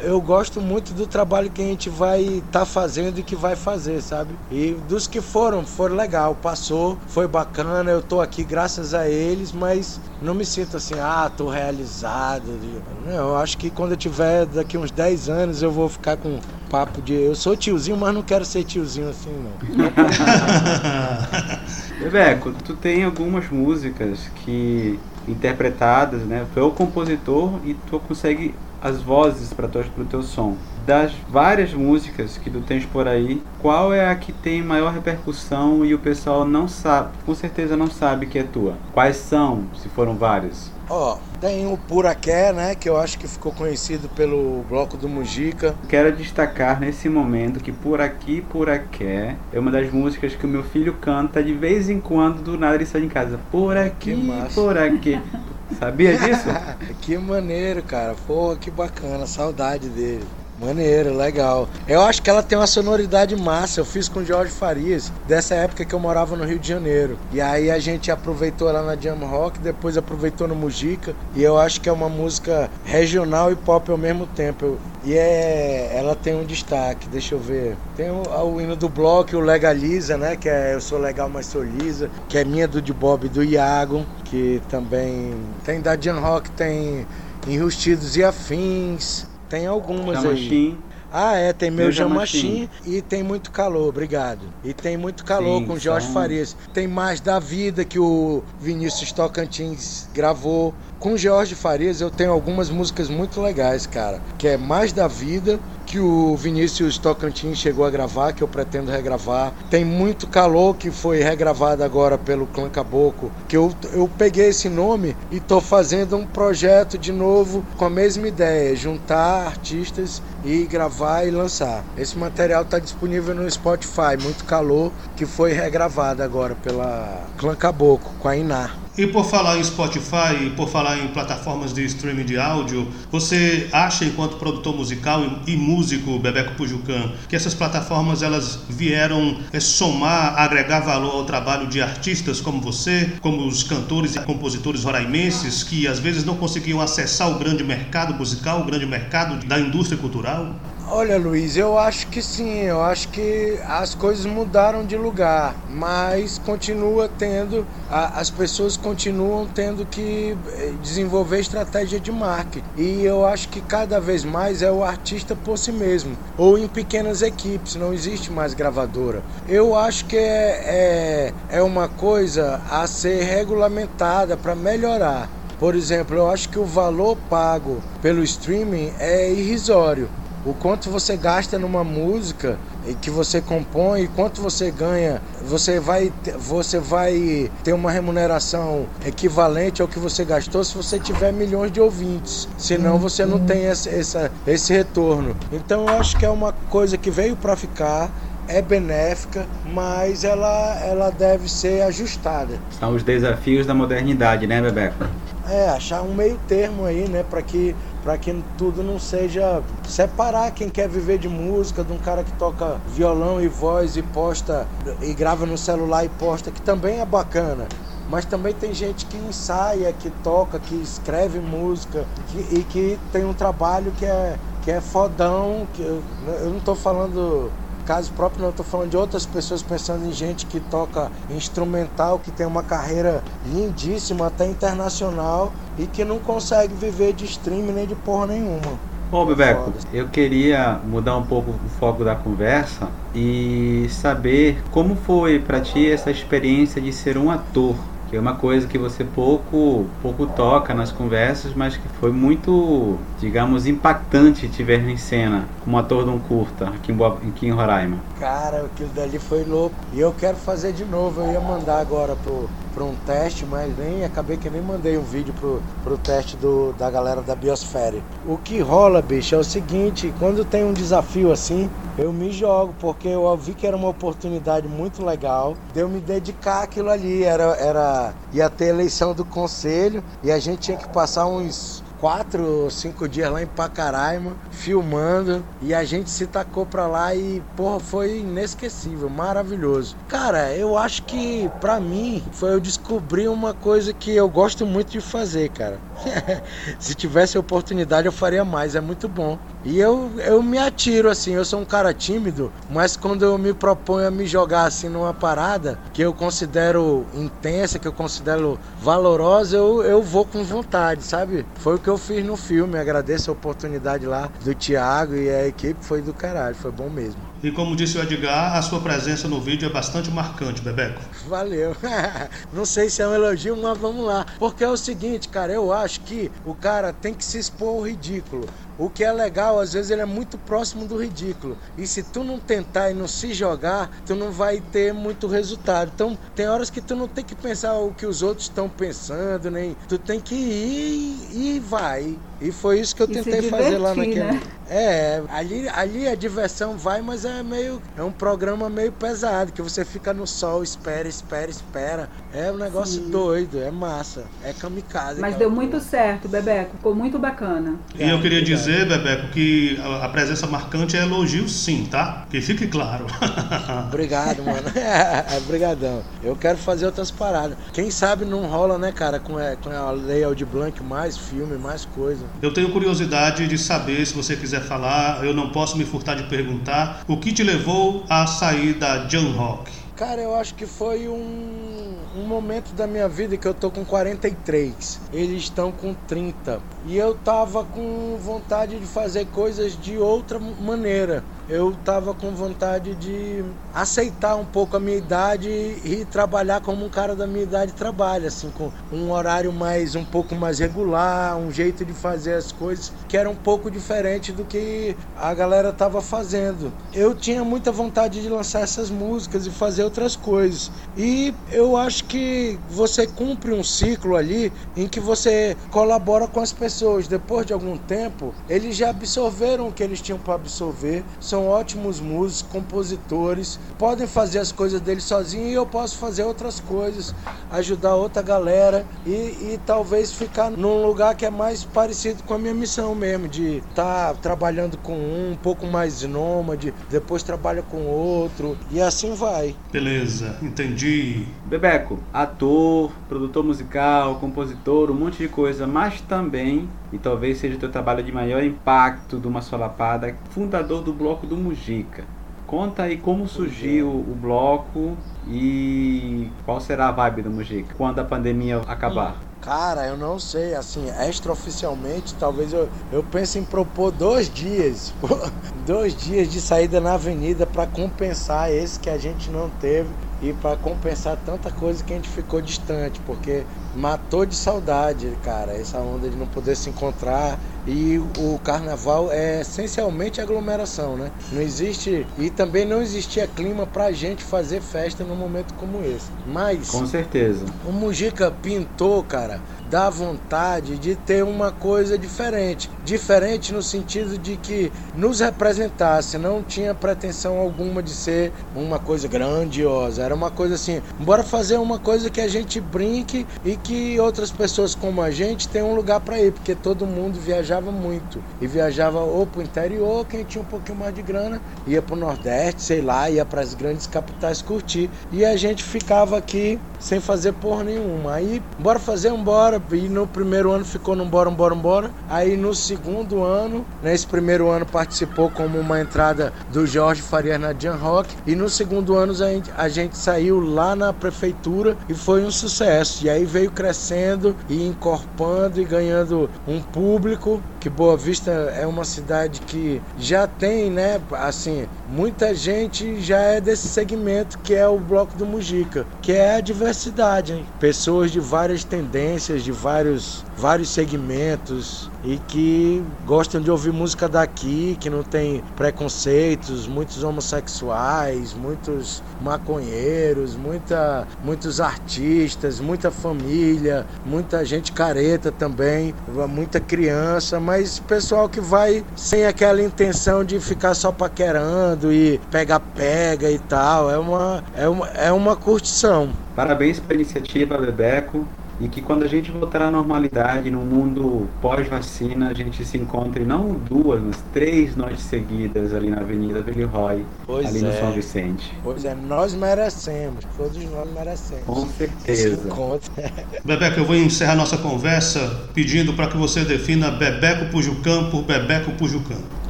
eu 0.00 0.20
gosto 0.20 0.60
muito 0.60 0.92
do 0.92 1.06
trabalho 1.06 1.50
que 1.50 1.62
a 1.62 1.64
gente 1.64 1.88
vai 1.88 2.22
estar 2.22 2.60
tá 2.60 2.66
fazendo 2.66 3.18
e 3.18 3.22
que 3.22 3.36
vai 3.36 3.56
fazer, 3.56 4.00
sabe? 4.02 4.38
E 4.50 4.72
dos 4.72 5.06
que 5.06 5.20
foram, 5.20 5.64
foram 5.64 5.96
legal, 5.96 6.34
passou, 6.34 6.98
foi 7.06 7.26
bacana, 7.26 7.90
eu 7.90 8.02
tô 8.02 8.20
aqui 8.20 8.44
graças 8.44 8.94
a 8.94 9.08
eles, 9.08 9.52
mas 9.52 10.00
não 10.20 10.34
me 10.34 10.44
sinto 10.44 10.76
assim, 10.76 10.94
ah, 10.98 11.30
tô 11.34 11.48
realizado. 11.48 12.58
Eu 13.06 13.36
acho 13.36 13.56
que 13.58 13.70
quando 13.70 13.92
eu 13.92 13.96
tiver 13.96 14.46
daqui 14.46 14.76
uns 14.76 14.90
10 14.90 15.28
anos 15.28 15.62
eu 15.62 15.70
vou 15.70 15.88
ficar 15.88 16.16
com 16.16 16.40
papo 16.68 17.00
de 17.00 17.14
eu 17.14 17.34
sou 17.34 17.56
tiozinho, 17.56 17.96
mas 17.96 18.14
não 18.14 18.22
quero 18.22 18.44
ser 18.44 18.64
tiozinho 18.64 19.08
assim 19.08 19.30
não. 19.30 19.58
Bebeco, 21.98 22.52
tu 22.52 22.74
tem 22.74 23.04
algumas 23.04 23.48
músicas 23.48 24.28
que 24.34 25.00
interpretadas, 25.26 26.22
né? 26.22 26.46
Tu 26.52 26.60
é 26.60 26.62
o 26.62 26.72
compositor 26.72 27.60
e 27.64 27.74
tu 27.74 27.98
consegue 28.00 28.63
as 28.84 29.00
vozes 29.00 29.50
para 29.54 29.66
o 29.66 30.04
teu 30.04 30.22
som. 30.22 30.58
Das 30.86 31.12
várias 31.30 31.72
músicas 31.72 32.36
que 32.36 32.50
tu 32.50 32.60
tens 32.60 32.84
por 32.84 33.08
aí, 33.08 33.42
qual 33.62 33.94
é 33.94 34.06
a 34.06 34.14
que 34.14 34.30
tem 34.30 34.62
maior 34.62 34.92
repercussão 34.92 35.82
e 35.82 35.94
o 35.94 35.98
pessoal 35.98 36.44
não 36.44 36.68
sabe, 36.68 37.08
com 37.24 37.34
certeza 37.34 37.74
não 37.74 37.86
sabe 37.86 38.26
que 38.26 38.38
é 38.38 38.42
tua? 38.42 38.74
Quais 38.92 39.16
são, 39.16 39.64
se 39.74 39.88
foram 39.88 40.14
várias? 40.14 40.70
Ó, 40.90 41.14
oh, 41.14 41.38
tem 41.40 41.66
o 41.66 41.78
Puraqué, 41.78 42.52
né, 42.52 42.74
que 42.74 42.86
eu 42.86 42.98
acho 42.98 43.18
que 43.18 43.26
ficou 43.26 43.52
conhecido 43.52 44.06
pelo 44.10 44.62
Bloco 44.68 44.98
do 44.98 45.08
Mujica. 45.08 45.74
Quero 45.88 46.14
destacar 46.14 46.78
nesse 46.78 47.08
momento 47.08 47.60
que 47.60 47.72
Por 47.72 48.02
Aqui, 48.02 48.42
Puraqué 48.42 49.36
é 49.50 49.58
uma 49.58 49.70
das 49.70 49.90
músicas 49.90 50.34
que 50.34 50.44
o 50.44 50.48
meu 50.48 50.62
filho 50.62 50.92
canta 51.00 51.42
de 51.42 51.54
vez 51.54 51.88
em 51.88 51.98
quando, 51.98 52.42
do 52.42 52.58
nada 52.58 52.74
ele 52.74 52.84
sai 52.84 53.00
de 53.00 53.08
casa. 53.08 53.40
Por 53.50 53.78
aqui, 53.78 54.30
por 54.54 54.76
aqui. 54.76 55.18
Sabia 55.84 56.16
disso? 56.16 56.48
que 57.02 57.18
maneiro, 57.18 57.82
cara. 57.82 58.14
Pô, 58.14 58.56
que 58.56 58.70
bacana. 58.70 59.26
Saudade 59.26 59.90
dele. 59.90 60.26
Maneiro, 60.64 61.14
legal. 61.14 61.68
Eu 61.86 62.00
acho 62.00 62.22
que 62.22 62.30
ela 62.30 62.42
tem 62.42 62.56
uma 62.56 62.66
sonoridade 62.66 63.36
massa. 63.36 63.80
Eu 63.80 63.84
fiz 63.84 64.08
com 64.08 64.20
o 64.20 64.24
Jorge 64.24 64.50
Farias, 64.50 65.12
dessa 65.28 65.54
época 65.54 65.84
que 65.84 65.94
eu 65.94 66.00
morava 66.00 66.36
no 66.36 66.44
Rio 66.44 66.58
de 66.58 66.66
Janeiro. 66.66 67.18
E 67.30 67.38
aí 67.38 67.70
a 67.70 67.78
gente 67.78 68.10
aproveitou 68.10 68.72
lá 68.72 68.82
na 68.82 68.96
Jam 68.96 69.18
Rock, 69.18 69.58
depois 69.58 69.98
aproveitou 69.98 70.48
no 70.48 70.54
Mujica. 70.54 71.14
E 71.36 71.42
eu 71.42 71.58
acho 71.58 71.82
que 71.82 71.88
é 71.88 71.92
uma 71.92 72.08
música 72.08 72.70
regional 72.82 73.52
e 73.52 73.56
pop 73.56 73.90
ao 73.90 73.98
mesmo 73.98 74.26
tempo. 74.26 74.78
E 75.04 75.12
é, 75.12 75.90
ela 75.94 76.16
tem 76.16 76.34
um 76.34 76.44
destaque, 76.44 77.10
deixa 77.10 77.34
eu 77.34 77.38
ver. 77.38 77.76
Tem 77.94 78.10
o, 78.10 78.22
o 78.22 78.58
hino 78.58 78.74
do 78.74 78.88
bloco, 78.88 79.36
o 79.36 79.40
Legaliza, 79.40 80.16
né? 80.16 80.34
Que 80.34 80.48
é 80.48 80.72
Eu 80.72 80.80
Sou 80.80 80.98
Legal, 80.98 81.28
Mas 81.28 81.44
Sou 81.44 81.62
Lisa. 81.62 82.10
Que 82.26 82.38
é 82.38 82.44
minha 82.44 82.66
do 82.66 82.80
de 82.80 82.92
Bob 82.94 83.26
e 83.26 83.28
do 83.28 83.44
Iago. 83.44 84.06
Que 84.24 84.62
também 84.70 85.34
tem 85.62 85.82
da 85.82 85.94
Jam 85.94 86.20
Rock, 86.20 86.50
tem 86.52 87.06
Enrustidos 87.46 88.16
e 88.16 88.24
Afins. 88.24 89.26
Tem 89.54 89.68
algumas 89.68 90.20
Jamachim. 90.20 90.72
aí. 90.72 90.78
Ah, 91.12 91.36
é, 91.36 91.52
tem 91.52 91.70
meu 91.70 91.92
Jamachim 91.92 92.68
e 92.84 93.00
tem 93.00 93.22
muito 93.22 93.52
calor, 93.52 93.88
obrigado. 93.88 94.48
E 94.64 94.74
tem 94.74 94.96
muito 94.96 95.24
calor 95.24 95.60
Sim, 95.60 95.66
com 95.68 95.78
Jorge 95.78 96.06
são... 96.06 96.14
Farias. 96.14 96.56
Tem 96.72 96.88
mais 96.88 97.20
da 97.20 97.38
vida 97.38 97.84
que 97.84 97.96
o 97.96 98.42
Vinícius 98.58 99.12
Tocantins 99.12 100.08
gravou. 100.12 100.74
Com 101.04 101.18
Jorge 101.18 101.54
Farias 101.54 102.00
eu 102.00 102.10
tenho 102.10 102.32
algumas 102.32 102.70
músicas 102.70 103.10
muito 103.10 103.38
legais, 103.42 103.86
cara. 103.86 104.22
Que 104.38 104.48
é 104.48 104.56
Mais 104.56 104.90
da 104.90 105.06
Vida, 105.06 105.60
que 105.84 106.00
o 106.00 106.34
Vinícius 106.34 106.96
Tocantins 106.96 107.58
chegou 107.58 107.84
a 107.84 107.90
gravar, 107.90 108.32
que 108.32 108.42
eu 108.42 108.48
pretendo 108.48 108.90
regravar. 108.90 109.52
Tem 109.68 109.84
Muito 109.84 110.26
Calor, 110.26 110.72
que 110.72 110.90
foi 110.90 111.18
regravado 111.22 111.84
agora 111.84 112.16
pelo 112.16 112.46
Clã 112.46 112.70
Caboclo, 112.70 113.30
que 113.46 113.54
eu, 113.54 113.70
eu 113.92 114.08
peguei 114.16 114.46
esse 114.46 114.70
nome 114.70 115.14
e 115.30 115.40
tô 115.40 115.60
fazendo 115.60 116.16
um 116.16 116.24
projeto 116.24 116.96
de 116.96 117.12
novo 117.12 117.62
com 117.76 117.84
a 117.84 117.90
mesma 117.90 118.26
ideia, 118.26 118.74
juntar 118.74 119.48
artistas 119.48 120.22
e 120.42 120.64
gravar 120.64 121.26
e 121.26 121.30
lançar. 121.30 121.84
Esse 121.98 122.16
material 122.16 122.62
está 122.62 122.78
disponível 122.78 123.34
no 123.34 123.50
Spotify, 123.50 124.16
Muito 124.18 124.46
Calor, 124.46 124.90
que 125.14 125.26
foi 125.26 125.52
regravado 125.52 126.22
agora 126.22 126.54
pela 126.54 127.26
Clã 127.36 127.54
Caboclo, 127.54 128.10
com 128.18 128.26
a 128.26 128.34
Iná. 128.34 128.83
E 128.96 129.08
por 129.08 129.24
falar 129.24 129.58
em 129.58 129.64
Spotify, 129.64 130.50
por 130.54 130.68
falar 130.68 131.00
em 131.00 131.08
plataformas 131.08 131.74
de 131.74 131.84
streaming 131.84 132.24
de 132.24 132.38
áudio, 132.38 132.86
você 133.10 133.68
acha, 133.72 134.04
enquanto 134.04 134.36
produtor 134.36 134.76
musical 134.76 135.20
e, 135.48 135.56
músico, 135.56 136.16
Bebeco 136.20 136.54
Pujucan, 136.54 137.10
que 137.28 137.34
essas 137.34 137.54
plataformas 137.54 138.22
elas 138.22 138.60
vieram 138.68 139.38
é, 139.52 139.58
somar, 139.58 140.38
agregar 140.38 140.78
valor 140.78 141.10
ao 141.10 141.24
trabalho 141.24 141.66
de 141.66 141.82
artistas 141.82 142.40
como 142.40 142.60
você, 142.60 143.14
como 143.20 143.44
os 143.48 143.64
cantores 143.64 144.14
e 144.14 144.20
compositores 144.20 144.84
roraimenses, 144.84 145.64
que 145.64 145.88
às 145.88 145.98
vezes 145.98 146.24
não 146.24 146.36
conseguiam 146.36 146.80
acessar 146.80 147.28
o 147.28 147.38
grande 147.38 147.64
mercado 147.64 148.14
musical, 148.14 148.60
o 148.60 148.64
grande 148.64 148.86
mercado 148.86 149.44
da 149.44 149.58
indústria 149.58 149.98
cultural? 149.98 150.54
Olha, 150.86 151.16
Luiz, 151.16 151.56
eu 151.56 151.78
acho 151.78 152.08
que 152.08 152.20
sim. 152.22 152.60
Eu 152.60 152.82
acho 152.82 153.08
que 153.08 153.58
as 153.66 153.94
coisas 153.94 154.26
mudaram 154.26 154.84
de 154.84 154.96
lugar, 154.96 155.56
mas 155.70 156.38
continua 156.38 157.08
tendo, 157.08 157.66
a, 157.90 158.20
as 158.20 158.30
pessoas 158.30 158.76
continuam 158.76 159.46
tendo 159.46 159.86
que 159.86 160.36
eh, 160.46 160.74
desenvolver 160.82 161.40
estratégia 161.40 161.98
de 161.98 162.12
marketing. 162.12 162.66
E 162.76 163.02
eu 163.02 163.24
acho 163.24 163.48
que 163.48 163.62
cada 163.62 163.98
vez 163.98 164.24
mais 164.24 164.60
é 164.60 164.70
o 164.70 164.84
artista 164.84 165.34
por 165.34 165.56
si 165.56 165.72
mesmo, 165.72 166.16
ou 166.36 166.58
em 166.58 166.68
pequenas 166.68 167.22
equipes. 167.22 167.76
Não 167.76 167.94
existe 167.94 168.30
mais 168.30 168.52
gravadora. 168.52 169.22
Eu 169.48 169.74
acho 169.74 170.04
que 170.04 170.16
é, 170.16 171.32
é, 171.50 171.58
é 171.58 171.62
uma 171.62 171.88
coisa 171.88 172.60
a 172.70 172.86
ser 172.86 173.22
regulamentada 173.22 174.36
para 174.36 174.54
melhorar. 174.54 175.30
Por 175.58 175.74
exemplo, 175.74 176.14
eu 176.14 176.30
acho 176.30 176.50
que 176.50 176.58
o 176.58 176.64
valor 176.64 177.16
pago 177.30 177.82
pelo 178.02 178.22
streaming 178.22 178.92
é 178.98 179.32
irrisório 179.32 180.10
o 180.44 180.52
quanto 180.52 180.90
você 180.90 181.16
gasta 181.16 181.58
numa 181.58 181.82
música 181.82 182.58
que 183.00 183.10
você 183.10 183.40
compõe 183.40 184.02
e 184.02 184.08
quanto 184.08 184.42
você 184.42 184.70
ganha, 184.70 185.22
você 185.42 185.80
vai, 185.80 186.12
você 186.38 186.78
vai 186.78 187.50
ter 187.62 187.72
uma 187.72 187.90
remuneração 187.90 188.86
equivalente 189.06 189.80
ao 189.80 189.88
que 189.88 189.98
você 189.98 190.24
gastou 190.24 190.62
se 190.62 190.76
você 190.76 190.98
tiver 190.98 191.32
milhões 191.32 191.72
de 191.72 191.80
ouvintes. 191.80 192.46
Senão 192.58 192.98
você 192.98 193.24
não 193.24 193.40
tem 193.40 193.64
esse, 193.64 193.88
esse, 193.88 194.30
esse 194.46 194.72
retorno. 194.72 195.34
Então 195.50 195.86
eu 195.88 195.98
acho 195.98 196.16
que 196.16 196.26
é 196.26 196.30
uma 196.30 196.52
coisa 196.52 196.98
que 196.98 197.10
veio 197.10 197.36
para 197.36 197.56
ficar 197.56 198.10
é 198.46 198.60
benéfica, 198.60 199.46
mas 199.72 200.22
ela, 200.22 200.78
ela 200.80 201.10
deve 201.10 201.50
ser 201.50 201.82
ajustada. 201.82 202.58
São 202.78 202.94
os 202.94 203.02
desafios 203.02 203.66
da 203.66 203.74
modernidade, 203.74 204.46
né, 204.46 204.60
Bebeco? 204.60 205.04
É, 205.48 205.68
achar 205.70 206.02
um 206.02 206.14
meio 206.14 206.38
termo 206.48 206.84
aí, 206.84 207.08
né, 207.08 207.22
para 207.22 207.42
que 207.42 207.74
para 208.04 208.18
que 208.18 208.44
tudo 208.58 208.82
não 208.82 209.00
seja 209.00 209.62
separar 209.88 210.50
quem 210.52 210.68
quer 210.68 210.86
viver 210.86 211.16
de 211.16 211.26
música 211.26 211.82
de 211.82 211.90
um 211.90 211.98
cara 211.98 212.22
que 212.22 212.32
toca 212.32 212.78
violão 212.86 213.40
e 213.40 213.48
voz 213.48 213.96
e 213.96 214.02
posta 214.02 214.68
e 215.00 215.14
grava 215.14 215.46
no 215.46 215.56
celular 215.56 216.04
e 216.04 216.10
posta, 216.10 216.50
que 216.50 216.60
também 216.60 217.00
é 217.00 217.06
bacana. 217.06 217.66
Mas 218.06 218.26
também 218.26 218.52
tem 218.52 218.74
gente 218.74 219.06
que 219.06 219.16
ensaia, 219.16 219.90
que 219.90 220.10
toca, 220.22 220.58
que 220.58 220.74
escreve 220.74 221.40
música 221.40 222.04
que, 222.28 222.38
e 222.58 222.62
que 222.64 222.98
tem 223.10 223.24
um 223.24 223.32
trabalho 223.32 223.90
que 223.92 224.04
é, 224.04 224.36
que 224.62 224.70
é 224.70 224.78
fodão. 224.82 225.66
Que 225.72 225.80
eu, 225.80 226.02
eu 226.42 226.50
não 226.50 226.58
estou 226.58 226.76
falando 226.76 227.50
caso 227.86 228.12
próprio, 228.12 228.42
não 228.42 228.50
estou 228.50 228.64
falando 228.64 228.90
de 228.90 228.96
outras 228.96 229.26
pessoas 229.26 229.62
pensando 229.62 230.06
em 230.06 230.12
gente 230.12 230.46
que 230.46 230.60
toca 230.60 231.10
instrumental, 231.30 232.18
que 232.18 232.30
tem 232.30 232.46
uma 232.46 232.62
carreira 232.62 233.22
lindíssima, 233.46 234.26
até 234.26 234.46
internacional, 234.46 235.52
e 235.78 235.86
que 235.86 236.04
não 236.04 236.18
consegue 236.18 236.74
viver 236.74 237.12
de 237.12 237.24
streaming 237.24 237.72
nem 237.72 237.86
de 237.86 237.94
porra 237.94 238.26
nenhuma. 238.26 238.78
Bom, 239.10 239.26
Bebeco, 239.26 239.72
eu 239.92 240.08
queria 240.08 240.80
mudar 240.84 241.16
um 241.16 241.22
pouco 241.24 241.50
o 241.50 241.68
foco 241.78 242.02
da 242.02 242.16
conversa 242.16 242.88
e 243.14 243.86
saber 243.88 244.60
como 244.72 244.96
foi 244.96 245.38
para 245.38 245.60
ti 245.60 245.88
essa 245.88 246.10
experiência 246.10 246.80
de 246.80 246.92
ser 246.92 247.16
um 247.16 247.30
ator 247.30 247.76
é 248.16 248.20
uma 248.20 248.34
coisa 248.34 248.66
que 248.66 248.78
você 248.78 249.04
pouco 249.04 249.86
pouco 250.02 250.26
toca 250.26 250.74
nas 250.74 250.92
conversas, 250.92 251.54
mas 251.54 251.76
que 251.76 251.88
foi 252.00 252.12
muito, 252.12 252.98
digamos, 253.18 253.66
impactante 253.66 254.48
te 254.48 254.62
ver 254.62 254.88
em 254.88 254.96
cena 254.96 255.46
como 255.62 255.78
ator 255.78 256.04
de 256.04 256.10
um 256.10 256.18
curta 256.18 256.68
aqui 256.68 256.92
em, 256.92 257.04
aqui 257.04 257.46
em 257.46 257.50
Roraima. 257.50 257.98
Cara, 258.18 258.66
aquilo 258.66 258.90
dali 258.90 259.18
foi 259.18 259.44
louco. 259.44 259.74
E 259.92 260.00
eu 260.00 260.12
quero 260.12 260.36
fazer 260.36 260.72
de 260.72 260.84
novo. 260.84 261.22
Eu 261.22 261.32
ia 261.32 261.40
mandar 261.40 261.80
agora 261.80 262.16
pro, 262.16 262.48
para 262.74 262.84
um 262.84 262.94
teste, 263.06 263.46
mas 263.46 263.76
nem 263.78 264.04
acabei 264.04 264.36
que 264.36 264.50
nem 264.50 264.60
mandei 264.60 264.98
um 264.98 265.02
vídeo 265.02 265.32
pro, 265.38 265.62
pro 265.84 265.96
teste 265.96 266.36
do, 266.36 266.72
da 266.72 266.90
galera 266.90 267.22
da 267.22 267.34
Biosfera. 267.34 268.02
O 268.26 268.36
que 268.36 268.58
rola, 268.58 269.00
bicho, 269.00 269.34
é 269.34 269.38
o 269.38 269.44
seguinte, 269.44 270.12
quando 270.18 270.44
tem 270.44 270.64
um 270.64 270.72
desafio 270.72 271.30
assim, 271.30 271.70
eu 271.96 272.12
me 272.12 272.32
jogo, 272.32 272.74
porque 272.80 273.06
eu 273.06 273.36
vi 273.36 273.54
que 273.54 273.66
era 273.66 273.76
uma 273.76 273.88
oportunidade 273.88 274.66
muito 274.66 275.04
legal 275.04 275.56
de 275.72 275.80
eu 275.80 275.88
me 275.88 276.00
dedicar 276.00 276.64
àquilo 276.64 276.90
ali. 276.90 277.22
Era, 277.22 277.54
era, 277.54 278.14
ia 278.32 278.50
ter 278.50 278.66
eleição 278.66 279.14
do 279.14 279.24
conselho 279.24 280.02
e 280.22 280.32
a 280.32 280.38
gente 280.40 280.58
tinha 280.58 280.76
que 280.76 280.88
passar 280.88 281.26
uns 281.26 281.83
quatro 282.04 282.46
ou 282.64 282.70
cinco 282.70 283.08
dias 283.08 283.32
lá 283.32 283.42
em 283.42 283.46
Pacaraima, 283.46 284.36
filmando, 284.50 285.42
e 285.58 285.72
a 285.72 285.84
gente 285.84 286.10
se 286.10 286.26
tacou 286.26 286.66
pra 286.66 286.86
lá 286.86 287.14
e, 287.14 287.42
porra, 287.56 287.80
foi 287.80 288.18
inesquecível, 288.18 289.08
maravilhoso. 289.08 289.96
Cara, 290.06 290.52
eu 290.54 290.76
acho 290.76 291.02
que 291.04 291.50
pra 291.62 291.80
mim 291.80 292.22
foi 292.30 292.52
eu 292.52 292.60
descobrir 292.60 293.28
uma 293.28 293.54
coisa 293.54 293.94
que 293.94 294.10
eu 294.10 294.28
gosto 294.28 294.66
muito 294.66 294.90
de 294.90 295.00
fazer, 295.00 295.48
cara. 295.48 295.80
se 296.78 296.94
tivesse 296.94 297.38
oportunidade 297.38 298.06
eu 298.06 298.12
faria 298.12 298.44
mais, 298.44 298.74
é 298.74 298.82
muito 298.82 299.08
bom. 299.08 299.38
E 299.64 299.80
eu, 299.80 300.12
eu 300.20 300.42
me 300.42 300.58
atiro 300.58 301.08
assim, 301.08 301.32
eu 301.32 301.44
sou 301.44 301.58
um 301.58 301.64
cara 301.64 301.94
tímido, 301.94 302.52
mas 302.68 302.96
quando 302.96 303.24
eu 303.24 303.38
me 303.38 303.54
proponho 303.54 304.06
a 304.06 304.10
me 304.10 304.26
jogar 304.26 304.64
assim 304.64 304.90
numa 304.90 305.14
parada 305.14 305.80
que 305.90 306.02
eu 306.02 306.12
considero 306.12 307.06
intensa, 307.14 307.78
que 307.78 307.88
eu 307.88 307.92
considero 307.92 308.60
valorosa, 308.78 309.56
eu, 309.56 309.82
eu 309.82 310.02
vou 310.02 310.26
com 310.26 310.44
vontade, 310.44 311.02
sabe? 311.02 311.46
Foi 311.54 311.76
o 311.76 311.78
que 311.78 311.88
eu 311.88 311.96
fiz 311.96 312.22
no 312.22 312.36
filme, 312.36 312.78
agradeço 312.78 313.30
a 313.30 313.32
oportunidade 313.32 314.04
lá 314.04 314.30
do 314.38 314.54
Thiago 314.54 315.14
e 315.14 315.30
a 315.30 315.46
equipe 315.46 315.82
foi 315.82 316.02
do 316.02 316.12
caralho, 316.12 316.54
foi 316.54 316.70
bom 316.70 316.90
mesmo. 316.90 317.33
E 317.44 317.52
como 317.52 317.76
disse 317.76 317.98
o 317.98 318.02
Edgar, 318.02 318.56
a 318.56 318.62
sua 318.62 318.80
presença 318.80 319.28
no 319.28 319.38
vídeo 319.38 319.68
é 319.68 319.70
bastante 319.70 320.10
marcante, 320.10 320.62
Bebeco. 320.62 321.02
Valeu. 321.28 321.76
Não 322.50 322.64
sei 322.64 322.88
se 322.88 323.02
é 323.02 323.06
um 323.06 323.14
elogio, 323.14 323.54
mas 323.54 323.76
vamos 323.76 324.06
lá. 324.06 324.24
Porque 324.38 324.64
é 324.64 324.68
o 324.70 324.78
seguinte, 324.78 325.28
cara, 325.28 325.52
eu 325.52 325.70
acho 325.70 326.00
que 326.00 326.32
o 326.42 326.54
cara 326.54 326.90
tem 326.90 327.12
que 327.12 327.22
se 327.22 327.38
expor 327.38 327.68
ao 327.68 327.82
ridículo. 327.82 328.48
O 328.78 328.88
que 328.88 329.04
é 329.04 329.12
legal, 329.12 329.60
às 329.60 329.74
vezes 329.74 329.90
ele 329.90 330.00
é 330.00 330.06
muito 330.06 330.38
próximo 330.38 330.86
do 330.86 330.96
ridículo. 330.96 331.58
E 331.76 331.86
se 331.86 332.02
tu 332.02 332.24
não 332.24 332.40
tentar 332.40 332.90
e 332.90 332.94
não 332.94 333.06
se 333.06 333.34
jogar, 333.34 333.90
tu 334.06 334.14
não 334.14 334.32
vai 334.32 334.60
ter 334.60 334.94
muito 334.94 335.26
resultado. 335.26 335.92
Então, 335.94 336.18
tem 336.34 336.48
horas 336.48 336.70
que 336.70 336.80
tu 336.80 336.96
não 336.96 337.06
tem 337.06 337.24
que 337.24 337.36
pensar 337.36 337.74
o 337.74 337.92
que 337.92 338.06
os 338.06 338.22
outros 338.22 338.46
estão 338.46 338.70
pensando, 338.70 339.50
nem 339.50 339.76
tu 339.86 339.98
tem 339.98 340.18
que 340.18 340.34
ir 340.34 341.28
e 341.30 341.60
vai. 341.60 342.18
E 342.40 342.50
foi 342.52 342.80
isso 342.80 342.94
que 342.94 343.02
eu 343.02 343.08
tentei 343.08 343.42
fazer 343.42 343.78
lá 343.78 343.94
naquele. 343.94 344.24
Né? 344.24 344.40
É, 344.68 345.22
ali, 345.28 345.68
ali 345.68 346.08
a 346.08 346.14
diversão 346.14 346.76
vai, 346.76 347.02
mas 347.02 347.24
é 347.24 347.42
meio. 347.42 347.80
É 347.96 348.02
um 348.02 348.10
programa 348.10 348.68
meio 348.68 348.92
pesado, 348.92 349.52
que 349.52 349.60
você 349.60 349.84
fica 349.84 350.12
no 350.12 350.26
sol, 350.26 350.62
espera, 350.62 351.06
espera, 351.06 351.50
espera. 351.50 352.08
É 352.32 352.50
um 352.50 352.56
negócio 352.56 353.02
Sim. 353.04 353.10
doido, 353.10 353.60
é 353.60 353.70
massa. 353.70 354.24
É 354.42 354.52
kamikaze. 354.52 355.20
Mas 355.20 355.36
deu 355.36 355.50
muito 355.50 355.78
certo, 355.80 356.28
Bebeco. 356.28 356.76
Ficou 356.76 356.94
muito 356.94 357.18
bacana. 357.18 357.76
E 357.98 358.08
eu 358.08 358.20
queria 358.20 358.42
dizer, 358.42 358.88
Bebeco, 358.88 359.28
que 359.28 359.78
a 360.02 360.08
presença 360.08 360.46
marcante 360.46 360.96
é 360.96 361.02
elogio 361.02 361.48
sim, 361.48 361.86
tá? 361.90 362.26
Que 362.30 362.40
fique 362.40 362.66
claro. 362.66 363.06
Obrigado, 363.88 364.42
mano. 364.42 364.68
Obrigadão. 365.44 366.02
Eu 366.22 366.34
quero 366.34 366.58
fazer 366.58 366.86
outras 366.86 367.10
paradas. 367.10 367.56
Quem 367.72 367.90
sabe 367.90 368.24
não 368.24 368.46
rola, 368.46 368.78
né, 368.78 368.92
cara, 368.92 369.20
com, 369.20 369.38
é, 369.38 369.56
com 369.56 369.70
a 369.70 369.90
Lei 369.90 370.24
Aldir 370.24 370.46
Blanc, 370.46 370.82
mais 370.82 371.16
filme, 371.16 371.56
mais 371.56 371.84
coisa. 371.84 372.23
Eu 372.40 372.52
tenho 372.52 372.70
curiosidade 372.70 373.46
de 373.46 373.56
saber, 373.56 374.06
se 374.06 374.14
você 374.14 374.36
quiser 374.36 374.62
falar, 374.62 375.24
eu 375.24 375.34
não 375.34 375.50
posso 375.50 375.78
me 375.78 375.84
furtar 375.84 376.14
de 376.14 376.24
perguntar, 376.24 377.02
o 377.06 377.18
que 377.18 377.32
te 377.32 377.42
levou 377.42 378.04
a 378.08 378.26
sair 378.26 378.74
da 378.74 379.04
John 379.04 379.32
Rock? 379.32 379.83
Cara, 379.96 380.20
eu 380.20 380.34
acho 380.34 380.56
que 380.56 380.66
foi 380.66 381.08
um, 381.08 381.96
um 382.16 382.26
momento 382.26 382.72
da 382.74 382.84
minha 382.84 383.08
vida 383.08 383.36
que 383.36 383.46
eu 383.46 383.54
tô 383.54 383.70
com 383.70 383.84
43. 383.84 385.00
Eles 385.12 385.44
estão 385.44 385.70
com 385.70 385.94
30. 385.94 386.60
E 386.84 386.96
eu 386.96 387.14
tava 387.14 387.64
com 387.64 388.18
vontade 388.18 388.80
de 388.80 388.86
fazer 388.86 389.26
coisas 389.26 389.80
de 389.80 389.96
outra 389.96 390.40
maneira 390.40 391.22
eu 391.48 391.70
estava 391.70 392.14
com 392.14 392.30
vontade 392.30 392.94
de 392.94 393.44
aceitar 393.72 394.34
um 394.36 394.46
pouco 394.46 394.76
a 394.76 394.80
minha 394.80 394.96
idade 394.96 395.48
e 395.48 396.06
trabalhar 396.10 396.60
como 396.62 396.86
um 396.86 396.88
cara 396.88 397.14
da 397.14 397.26
minha 397.26 397.42
idade 397.42 397.72
trabalha, 397.72 398.28
assim, 398.28 398.50
com 398.50 398.70
um 398.90 399.10
horário 399.10 399.52
mais 399.52 399.94
um 399.94 400.04
pouco 400.04 400.34
mais 400.34 400.58
regular, 400.58 401.36
um 401.36 401.50
jeito 401.50 401.84
de 401.84 401.92
fazer 401.92 402.34
as 402.34 402.50
coisas 402.50 402.92
que 403.06 403.16
era 403.16 403.28
um 403.28 403.34
pouco 403.36 403.70
diferente 403.70 404.32
do 404.32 404.44
que 404.44 404.96
a 405.16 405.34
galera 405.34 405.68
estava 405.68 406.00
fazendo. 406.00 406.72
Eu 406.92 407.14
tinha 407.14 407.44
muita 407.44 407.70
vontade 407.70 408.22
de 408.22 408.28
lançar 408.28 408.62
essas 408.62 408.88
músicas 408.88 409.46
e 409.46 409.50
fazer 409.50 409.83
outras 409.84 410.16
coisas. 410.16 410.70
E 410.96 411.34
eu 411.52 411.76
acho 411.76 412.04
que 412.04 412.58
você 412.68 413.06
cumpre 413.06 413.52
um 413.52 413.62
ciclo 413.62 414.16
ali 414.16 414.52
em 414.76 414.88
que 414.88 415.00
você 415.00 415.56
colabora 415.70 416.26
com 416.26 416.40
as 416.40 416.52
pessoas. 416.52 417.06
Depois 417.06 417.46
de 417.46 417.52
algum 417.52 417.76
tempo, 417.76 418.34
eles 418.48 418.76
já 418.76 418.90
absorveram 418.90 419.68
o 419.68 419.72
que 419.72 419.82
eles 419.82 420.00
tinham 420.00 420.18
para 420.18 420.34
absorver 420.34 421.04
são 421.20 421.48
ótimos 421.48 422.00
músicos, 422.00 422.42
compositores, 422.52 423.58
podem 423.78 424.06
fazer 424.06 424.38
as 424.38 424.52
coisas 424.52 424.80
deles 424.80 425.04
sozinhos 425.04 425.50
e 425.50 425.54
eu 425.54 425.66
posso 425.66 425.96
fazer 425.96 426.22
outras 426.22 426.60
coisas, 426.60 427.14
ajudar 427.50 427.94
outra 427.94 428.22
galera 428.22 428.86
e, 429.06 429.10
e 429.10 429.60
talvez 429.66 430.12
ficar 430.12 430.50
num 430.50 430.86
lugar 430.86 431.14
que 431.14 431.24
é 431.24 431.30
mais 431.30 431.64
parecido 431.64 432.22
com 432.22 432.34
a 432.34 432.38
minha 432.38 432.54
missão 432.54 432.94
mesmo, 432.94 433.28
de 433.28 433.58
estar 433.58 434.14
tá 434.14 434.14
trabalhando 434.14 434.76
com 434.78 434.94
um, 434.94 435.32
um 435.32 435.36
pouco 435.36 435.66
mais 435.66 436.02
nômade, 436.02 436.74
depois 436.90 437.22
trabalha 437.22 437.62
com 437.62 437.86
outro 437.86 438.56
e 438.70 438.80
assim 438.80 439.14
vai. 439.14 439.54
Beleza, 439.74 440.38
entendi. 440.40 441.26
Bebeco, 441.46 441.98
ator, 442.12 442.92
produtor 443.08 443.42
musical, 443.42 444.20
compositor, 444.20 444.88
um 444.88 444.94
monte 444.94 445.18
de 445.18 445.28
coisa, 445.28 445.66
mas 445.66 446.00
também, 446.00 446.68
e 446.92 446.98
talvez 446.98 447.38
seja 447.38 447.56
o 447.56 447.58
teu 447.58 447.68
trabalho 447.68 448.00
de 448.00 448.12
maior 448.12 448.44
impacto 448.44 449.18
de 449.18 449.26
uma 449.26 449.42
solapada, 449.42 450.16
fundador 450.30 450.80
do 450.80 450.92
bloco 450.92 451.26
do 451.26 451.36
Mujica. 451.36 452.04
Conta 452.46 452.84
aí 452.84 452.98
como 452.98 453.26
surgiu 453.26 453.88
o 453.88 454.16
bloco 454.22 454.96
e 455.26 456.30
qual 456.44 456.60
será 456.60 456.86
a 456.86 456.92
vibe 456.92 457.22
do 457.22 457.30
Mujica 457.30 457.74
quando 457.76 457.98
a 457.98 458.04
pandemia 458.04 458.58
acabar. 458.68 459.16
Cara, 459.44 459.86
eu 459.86 459.94
não 459.98 460.18
sei, 460.18 460.54
assim, 460.54 460.86
extraoficialmente, 461.06 462.14
talvez 462.14 462.50
eu, 462.54 462.70
eu 462.90 463.04
pense 463.04 463.38
em 463.38 463.44
propor 463.44 463.92
dois 463.92 464.30
dias, 464.30 464.94
dois 465.54 465.94
dias 465.94 466.30
de 466.30 466.40
saída 466.40 466.80
na 466.80 466.94
avenida 466.94 467.46
para 467.46 467.66
compensar 467.66 468.50
esse 468.50 468.80
que 468.80 468.88
a 468.88 468.96
gente 468.96 469.30
não 469.30 469.50
teve 469.50 469.98
e 470.18 470.32
para 470.32 470.56
compensar 470.56 471.18
tanta 471.18 471.50
coisa 471.50 471.84
que 471.84 471.92
a 471.92 471.96
gente 471.96 472.08
ficou 472.08 472.40
distante, 472.40 473.00
porque 473.00 473.44
matou 473.74 474.24
de 474.24 474.34
saudade, 474.34 475.18
cara, 475.20 475.54
essa 475.54 475.78
onda 475.78 476.08
de 476.08 476.16
não 476.16 476.26
poder 476.26 476.56
se 476.56 476.70
encontrar. 476.70 477.38
E 477.66 477.98
o 478.18 478.38
carnaval 478.44 479.10
é 479.10 479.40
essencialmente 479.40 480.20
aglomeração, 480.20 480.96
né? 480.96 481.10
Não 481.32 481.40
existe 481.40 482.06
e 482.18 482.28
também 482.28 482.64
não 482.66 482.82
existia 482.82 483.26
clima 483.26 483.66
pra 483.66 483.90
gente 483.90 484.22
fazer 484.22 484.60
festa 484.60 485.02
num 485.02 485.16
momento 485.16 485.54
como 485.54 485.82
esse. 485.82 486.10
Mas 486.26 486.68
Com 486.68 486.86
certeza. 486.86 487.46
O 487.66 487.72
Mujica 487.72 488.30
pintou, 488.30 489.02
cara, 489.02 489.40
dá 489.70 489.88
vontade 489.90 490.78
de 490.78 490.94
ter 490.94 491.24
uma 491.24 491.50
coisa 491.50 491.98
diferente. 491.98 492.70
Diferente 492.84 493.52
no 493.52 493.62
sentido 493.62 494.18
de 494.18 494.36
que 494.36 494.72
nos 494.94 495.20
representasse, 495.20 496.18
não 496.18 496.42
tinha 496.42 496.74
pretensão 496.74 497.38
alguma 497.38 497.82
de 497.82 497.90
ser 497.90 498.32
uma 498.54 498.78
coisa 498.78 499.08
grandiosa. 499.08 500.02
Era 500.02 500.14
uma 500.14 500.30
coisa 500.30 500.54
assim, 500.54 500.82
bora 500.98 501.22
fazer 501.22 501.58
uma 501.58 501.78
coisa 501.78 502.10
que 502.10 502.20
a 502.20 502.28
gente 502.28 502.60
brinque 502.60 503.26
e 503.44 503.56
que 503.56 503.98
outras 503.98 504.30
pessoas 504.30 504.74
como 504.74 505.02
a 505.02 505.10
gente 505.10 505.48
tenham 505.48 505.72
um 505.72 505.74
lugar 505.74 506.00
para 506.00 506.20
ir, 506.20 506.32
porque 506.32 506.54
todo 506.54 506.86
mundo 506.86 507.18
viajava 507.18 507.70
muito. 507.70 508.22
E 508.40 508.46
viajava 508.46 509.00
ou 509.00 509.26
pro 509.26 509.42
interior, 509.42 510.06
quem 510.06 510.24
tinha 510.24 510.42
um 510.42 510.46
pouquinho 510.46 510.78
mais 510.78 510.94
de 510.94 511.02
grana, 511.02 511.40
ia 511.66 511.80
pro 511.82 511.96
Nordeste, 511.96 512.62
sei 512.62 512.80
lá, 512.80 513.08
ia 513.10 513.24
para 513.24 513.40
as 513.40 513.54
grandes 513.54 513.86
capitais 513.86 514.42
curtir. 514.42 514.90
E 515.10 515.24
a 515.24 515.36
gente 515.36 515.62
ficava 515.62 516.16
aqui 516.18 516.58
sem 516.78 517.00
fazer 517.00 517.32
porra 517.32 517.64
nenhuma. 517.64 518.14
Aí, 518.14 518.42
bora 518.58 518.78
fazer, 518.78 519.10
um 519.12 519.22
bora. 519.22 519.53
E 519.72 519.88
no 519.88 520.06
primeiro 520.06 520.50
ano 520.50 520.64
ficou 520.64 520.94
num 520.94 521.08
bora, 521.08 521.30
bora, 521.30 521.54
bora. 521.54 521.90
Aí 522.08 522.36
no 522.36 522.54
segundo 522.54 523.22
ano, 523.22 523.64
nesse 523.82 524.06
primeiro 524.06 524.48
ano 524.48 524.66
participou 524.66 525.30
como 525.30 525.58
uma 525.58 525.80
entrada 525.80 526.32
do 526.50 526.66
Jorge 526.66 527.02
Farias 527.02 527.40
na 527.40 527.52
Jan 527.52 527.76
Rock. 527.76 528.14
E 528.26 528.34
no 528.34 528.48
segundo 528.48 528.96
ano 528.96 529.12
a 529.12 529.32
gente, 529.32 529.50
a 529.56 529.68
gente 529.68 529.96
saiu 529.96 530.40
lá 530.40 530.74
na 530.74 530.92
prefeitura 530.92 531.76
e 531.88 531.94
foi 531.94 532.24
um 532.24 532.30
sucesso. 532.30 533.04
E 533.04 533.10
aí 533.10 533.24
veio 533.24 533.50
crescendo 533.50 534.36
e 534.48 534.66
encorpando 534.66 535.60
e 535.60 535.64
ganhando 535.64 536.30
um 536.46 536.60
público. 536.60 537.42
Que 537.60 537.70
Boa 537.70 537.96
Vista 537.96 538.30
é 538.30 538.66
uma 538.66 538.84
cidade 538.84 539.40
que 539.40 539.80
já 539.96 540.26
tem, 540.26 540.70
né? 540.70 541.00
Assim, 541.12 541.66
muita 541.88 542.34
gente 542.34 543.00
já 543.00 543.18
é 543.18 543.40
desse 543.40 543.68
segmento 543.68 544.38
que 544.40 544.54
é 544.54 544.68
o 544.68 544.78
Bloco 544.78 545.16
do 545.16 545.24
Mujica, 545.24 545.86
que 546.02 546.12
é 546.12 546.36
a 546.36 546.40
diversidade, 546.40 547.32
hein? 547.32 547.46
pessoas 547.58 548.10
de 548.10 548.20
várias 548.20 548.64
tendências, 548.64 549.42
de 549.44 549.52
vários, 549.52 550.24
vários 550.36 550.70
segmentos 550.70 551.90
e 552.02 552.16
que 552.16 552.82
gostam 553.06 553.40
de 553.40 553.50
ouvir 553.50 553.72
música 553.72 554.08
daqui, 554.08 554.76
que 554.80 554.88
não 554.88 555.02
tem 555.02 555.42
preconceitos, 555.54 556.66
muitos 556.66 557.04
homossexuais, 557.04 558.32
muitos 558.32 559.02
maconheiros, 559.20 560.34
muita, 560.34 561.06
muitos 561.22 561.60
artistas, 561.60 562.58
muita 562.58 562.90
família, 562.90 563.86
muita 564.04 564.44
gente 564.44 564.72
careta 564.72 565.30
também, 565.30 565.94
muita 566.28 566.58
criança, 566.58 567.38
mas 567.38 567.78
pessoal 567.78 568.28
que 568.28 568.40
vai 568.40 568.82
sem 568.96 569.26
aquela 569.26 569.62
intenção 569.62 570.24
de 570.24 570.40
ficar 570.40 570.74
só 570.74 570.90
paquerando 570.90 571.92
e 571.92 572.18
pega-pega 572.30 573.30
e 573.30 573.38
tal. 573.38 573.90
É 573.90 573.98
uma, 573.98 574.42
é 574.56 574.68
uma, 574.68 574.88
é 574.88 575.12
uma 575.12 575.36
curtição. 575.36 576.10
Parabéns 576.34 576.80
pela 576.80 576.94
iniciativa, 576.94 577.58
Bebeco 577.58 578.26
e 578.60 578.68
que 578.68 578.80
quando 578.80 579.02
a 579.02 579.08
gente 579.08 579.30
voltar 579.30 579.62
à 579.62 579.70
normalidade 579.70 580.50
no 580.50 580.60
mundo 580.60 581.28
pós-vacina, 581.40 582.28
a 582.28 582.34
gente 582.34 582.64
se 582.64 582.78
encontre 582.78 583.24
não 583.24 583.52
duas, 583.52 584.00
mas 584.00 584.22
três 584.32 584.76
noites 584.76 585.02
seguidas 585.04 585.74
ali 585.74 585.90
na 585.90 586.00
Avenida 586.00 586.40
Villeroy, 586.40 587.04
pois 587.26 587.46
ali 587.46 587.58
é. 587.58 587.62
no 587.62 587.72
São 587.72 587.92
Vicente. 587.92 588.54
Pois 588.62 588.84
é, 588.84 588.94
nós 588.94 589.34
merecemos, 589.34 590.24
todos 590.36 590.56
nós 590.70 590.92
merecemos. 590.92 591.44
Com 591.46 591.66
certeza. 591.68 592.40
Bebeco, 593.44 593.80
eu 593.80 593.84
vou 593.84 593.96
encerrar 593.96 594.34
nossa 594.34 594.56
conversa 594.58 595.48
pedindo 595.52 595.92
para 595.94 596.06
que 596.06 596.16
você 596.16 596.44
defina 596.44 596.90
Bebeco 596.90 597.50
Pujucam 597.50 598.10
por 598.10 598.22
Bebeco 598.22 598.72
Pujucam. 598.72 599.18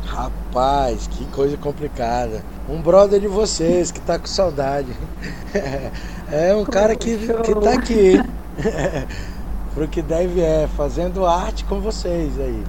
Rapaz, 0.07 1.07
que 1.09 1.25
coisa 1.27 1.57
complicada. 1.57 2.45
Um 2.69 2.81
brother 2.81 3.21
de 3.21 3.27
vocês 3.27 3.91
que 3.91 4.01
tá 4.01 4.19
com 4.19 4.27
saudade. 4.27 4.89
É 6.33 6.55
um 6.55 6.65
cara 6.65 6.97
que, 6.97 7.17
que 7.19 7.55
tá 7.61 7.75
aqui. 7.75 8.19
Pro 9.75 9.89
que 9.89 10.01
deve 10.03 10.41
é 10.41 10.69
fazendo 10.77 11.27
arte 11.27 11.65
com 11.65 11.81
vocês 11.81 12.39
aí. 12.39 12.63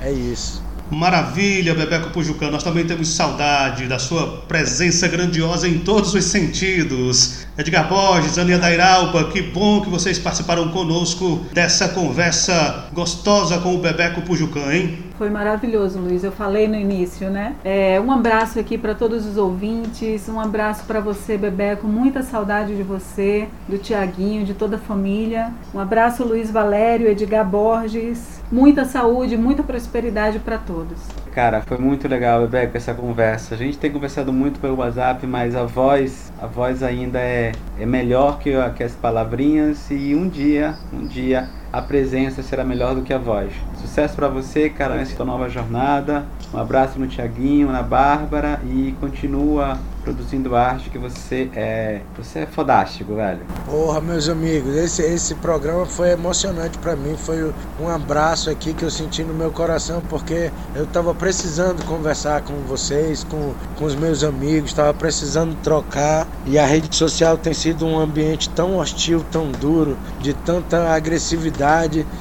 É 0.00 0.12
isso. 0.12 0.62
Maravilha, 0.90 1.74
Bebeco 1.74 2.10
Pujucã. 2.10 2.50
Nós 2.50 2.62
também 2.62 2.84
temos 2.84 3.08
saudade 3.08 3.88
da 3.88 3.98
sua 3.98 4.42
presença 4.42 5.08
grandiosa 5.08 5.66
em 5.66 5.78
todos 5.78 6.14
os 6.14 6.24
sentidos. 6.24 7.46
Edgar 7.56 7.86
Borges, 7.86 8.38
Aninha 8.38 8.58
Dairalba, 8.58 9.24
que 9.24 9.42
bom 9.42 9.82
que 9.82 9.90
vocês 9.90 10.18
participaram 10.18 10.70
conosco 10.70 11.42
dessa 11.52 11.86
conversa 11.86 12.86
gostosa 12.94 13.58
com 13.58 13.74
o 13.74 13.78
Bebeco 13.78 14.22
Pujucã, 14.22 14.72
hein? 14.72 14.98
Foi 15.18 15.28
maravilhoso, 15.28 15.98
Luiz. 15.98 16.24
Eu 16.24 16.32
falei 16.32 16.66
no 16.66 16.76
início, 16.76 17.28
né? 17.28 17.54
É, 17.62 18.00
um 18.00 18.10
abraço 18.10 18.58
aqui 18.58 18.78
para 18.78 18.94
todos 18.94 19.26
os 19.26 19.36
ouvintes, 19.36 20.30
um 20.30 20.40
abraço 20.40 20.84
para 20.84 20.98
você, 20.98 21.36
Bebeco. 21.36 21.86
Muita 21.86 22.22
saudade 22.22 22.74
de 22.74 22.82
você, 22.82 23.46
do 23.68 23.76
Tiaguinho, 23.76 24.46
de 24.46 24.54
toda 24.54 24.76
a 24.76 24.80
família. 24.80 25.52
Um 25.74 25.78
abraço, 25.78 26.24
Luiz 26.24 26.50
Valério, 26.50 27.06
Edgar 27.06 27.46
Borges. 27.46 28.40
Muita 28.50 28.86
saúde, 28.86 29.36
muita 29.36 29.62
prosperidade 29.62 30.38
para 30.38 30.56
todos. 30.56 30.98
Cara, 31.32 31.62
foi 31.62 31.78
muito 31.78 32.06
legal, 32.06 32.42
Bebeco, 32.42 32.76
essa 32.76 32.92
conversa. 32.92 33.54
A 33.54 33.58
gente 33.58 33.78
tem 33.78 33.90
conversado 33.90 34.30
muito 34.32 34.60
pelo 34.60 34.76
WhatsApp, 34.76 35.26
mas 35.26 35.56
a 35.56 35.64
voz, 35.64 36.30
a 36.38 36.46
voz 36.46 36.82
ainda 36.82 37.18
é, 37.18 37.52
é 37.78 37.86
melhor 37.86 38.38
que, 38.38 38.50
que 38.76 38.82
as 38.82 38.94
palavrinhas 38.94 39.90
e 39.90 40.14
um 40.14 40.28
dia, 40.28 40.76
um 40.92 41.06
dia 41.06 41.48
a 41.72 41.80
presença 41.80 42.42
será 42.42 42.62
melhor 42.64 42.94
do 42.94 43.02
que 43.02 43.14
a 43.14 43.18
voz. 43.18 43.52
Sucesso 43.80 44.14
para 44.14 44.28
você, 44.28 44.68
cara, 44.68 44.96
nessa 44.96 45.24
nova 45.24 45.48
jornada. 45.48 46.26
Um 46.52 46.58
abraço 46.58 46.98
no 46.98 47.06
Tiaguinho, 47.06 47.72
na 47.72 47.82
Bárbara 47.82 48.60
e 48.66 48.94
continua 49.00 49.78
produzindo 50.04 50.54
arte 50.56 50.90
que 50.90 50.98
você 50.98 51.48
é. 51.54 52.00
Você 52.18 52.40
é 52.40 52.46
fodástico, 52.46 53.14
velho. 53.14 53.40
Porra, 53.64 54.00
meus 54.00 54.28
amigos, 54.28 54.74
esse, 54.76 55.00
esse 55.00 55.34
programa 55.36 55.86
foi 55.86 56.10
emocionante 56.10 56.76
para 56.78 56.96
mim. 56.96 57.16
Foi 57.16 57.52
um 57.80 57.88
abraço 57.88 58.50
aqui 58.50 58.74
que 58.74 58.82
eu 58.82 58.90
senti 58.90 59.22
no 59.22 59.32
meu 59.32 59.50
coração, 59.50 60.02
porque 60.10 60.50
eu 60.74 60.86
tava 60.86 61.14
precisando 61.14 61.84
conversar 61.86 62.42
com 62.42 62.54
vocês, 62.66 63.24
com, 63.24 63.54
com 63.78 63.84
os 63.84 63.94
meus 63.94 64.24
amigos, 64.24 64.72
tava 64.72 64.92
precisando 64.92 65.54
trocar. 65.62 66.26
E 66.46 66.58
a 66.58 66.66
rede 66.66 66.94
social 66.94 67.38
tem 67.38 67.54
sido 67.54 67.86
um 67.86 67.98
ambiente 67.98 68.50
tão 68.50 68.76
hostil, 68.76 69.24
tão 69.30 69.50
duro, 69.52 69.96
de 70.20 70.34
tanta 70.34 70.92
agressividade. 70.92 71.61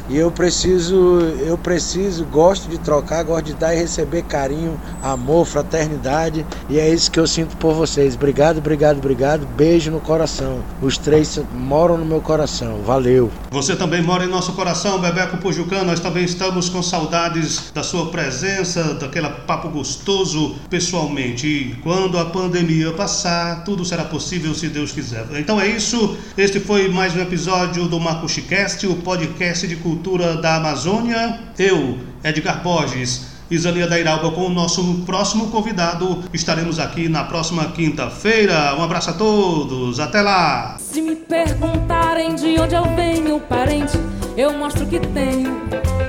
E 0.08 0.18
eu 0.18 0.30
preciso, 0.30 1.20
eu 1.40 1.58
preciso, 1.58 2.26
gosto 2.26 2.70
de 2.70 2.78
trocar, 2.78 3.24
gosto 3.24 3.46
de 3.46 3.54
dar 3.56 3.74
e 3.74 3.80
receber 3.80 4.22
carinho, 4.24 4.80
amor, 5.02 5.46
fraternidade. 5.46 6.46
E 6.70 6.78
é 6.78 6.88
isso 6.88 7.10
que 7.10 7.20
eu 7.20 7.26
sinto 7.26 7.58
por 7.58 7.74
vocês. 7.74 8.14
Obrigado, 8.14 8.60
obrigado, 8.60 9.00
obrigado. 9.00 9.48
Beijo 9.58 9.90
no 9.90 10.00
coração. 10.00 10.60
Os 10.80 10.98
três 10.98 11.40
moram 11.56 11.98
no 11.98 12.06
meu 12.06 12.22
coração. 12.22 12.82
Valeu. 12.86 13.32
Você 13.50 13.76
também 13.76 14.04
mora 14.04 14.26
em 14.26 14.30
nosso 14.30 14.54
coração, 14.54 15.00
Bebeco 15.00 15.38
Pujucã. 15.38 15.84
Nós 15.84 16.00
também 16.00 16.24
estamos 16.24 16.70
com 16.70 16.84
saudades 16.84 17.72
da 17.74 17.82
sua 17.82 18.12
presença, 18.12 18.94
daquele 18.94 19.30
papo 19.48 19.70
gostoso 19.70 20.56
pessoalmente. 20.70 21.48
E 21.48 21.76
quando 21.82 22.20
a 22.20 22.26
pandemia 22.26 22.92
passar, 22.92 23.64
tudo 23.64 23.84
será 23.84 24.04
possível 24.04 24.54
se 24.54 24.68
Deus 24.68 24.92
quiser. 24.92 25.26
Então 25.39 25.60
é 25.60 25.68
isso. 25.68 26.16
Este 26.38 26.60
foi 26.60 26.89
mais 26.89 27.16
um 27.16 27.22
episódio 27.22 27.88
do 27.88 28.00
Macuxicast, 28.00 28.86
o 28.86 28.96
podcast 28.96 29.31
de 29.68 29.76
cultura 29.78 30.38
da 30.38 30.56
Amazônia. 30.56 31.40
Eu, 31.58 31.98
Edgar 32.24 32.62
Borges 32.62 33.32
Zania 33.58 33.88
da 33.88 34.00
Iralba 34.00 34.32
com 34.32 34.46
o 34.46 34.50
nosso 34.50 35.04
próximo 35.06 35.48
convidado. 35.48 36.24
Estaremos 36.34 36.80
aqui 36.80 37.10
na 37.10 37.24
próxima 37.24 37.66
quinta-feira. 37.72 38.76
Um 38.78 38.84
abraço 38.84 39.10
a 39.10 39.14
todos, 39.14 40.00
até 40.00 40.22
lá! 40.22 40.78
Se 40.80 41.02
me 41.02 41.16
perguntarem 41.16 42.36
de 42.36 42.60
onde 42.60 42.76
eu 42.76 42.84
venho, 42.96 43.40
parente, 43.42 43.98
eu 44.38 44.58
mostro 44.58 44.86
que 44.86 45.00
tenho 45.00 45.62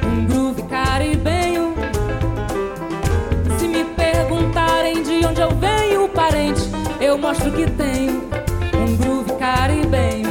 um 0.04 0.26
groove 0.26 0.62
caribenho. 0.64 1.74
Se 3.58 3.66
me 3.66 3.84
perguntarem 3.84 5.02
de 5.02 5.26
onde 5.26 5.40
eu 5.40 5.50
venho, 5.56 6.08
parente, 6.08 6.62
eu 7.00 7.18
mostro 7.18 7.50
que 7.50 7.68
tenho 7.72 8.22
um 8.74 8.96
groove 8.96 9.32
caribenho. 9.38 10.21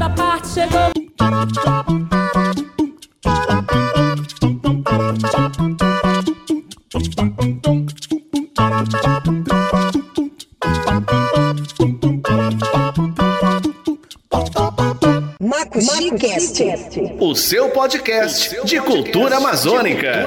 Toda 0.00 0.10
parte 0.14 0.48
chegou. 0.48 0.90
Macuxicast. 15.38 16.62
O 17.18 17.34
seu 17.34 17.68
podcast 17.70 18.64
de 18.64 18.80
cultura 18.80 19.36
amazônica. 19.36 20.26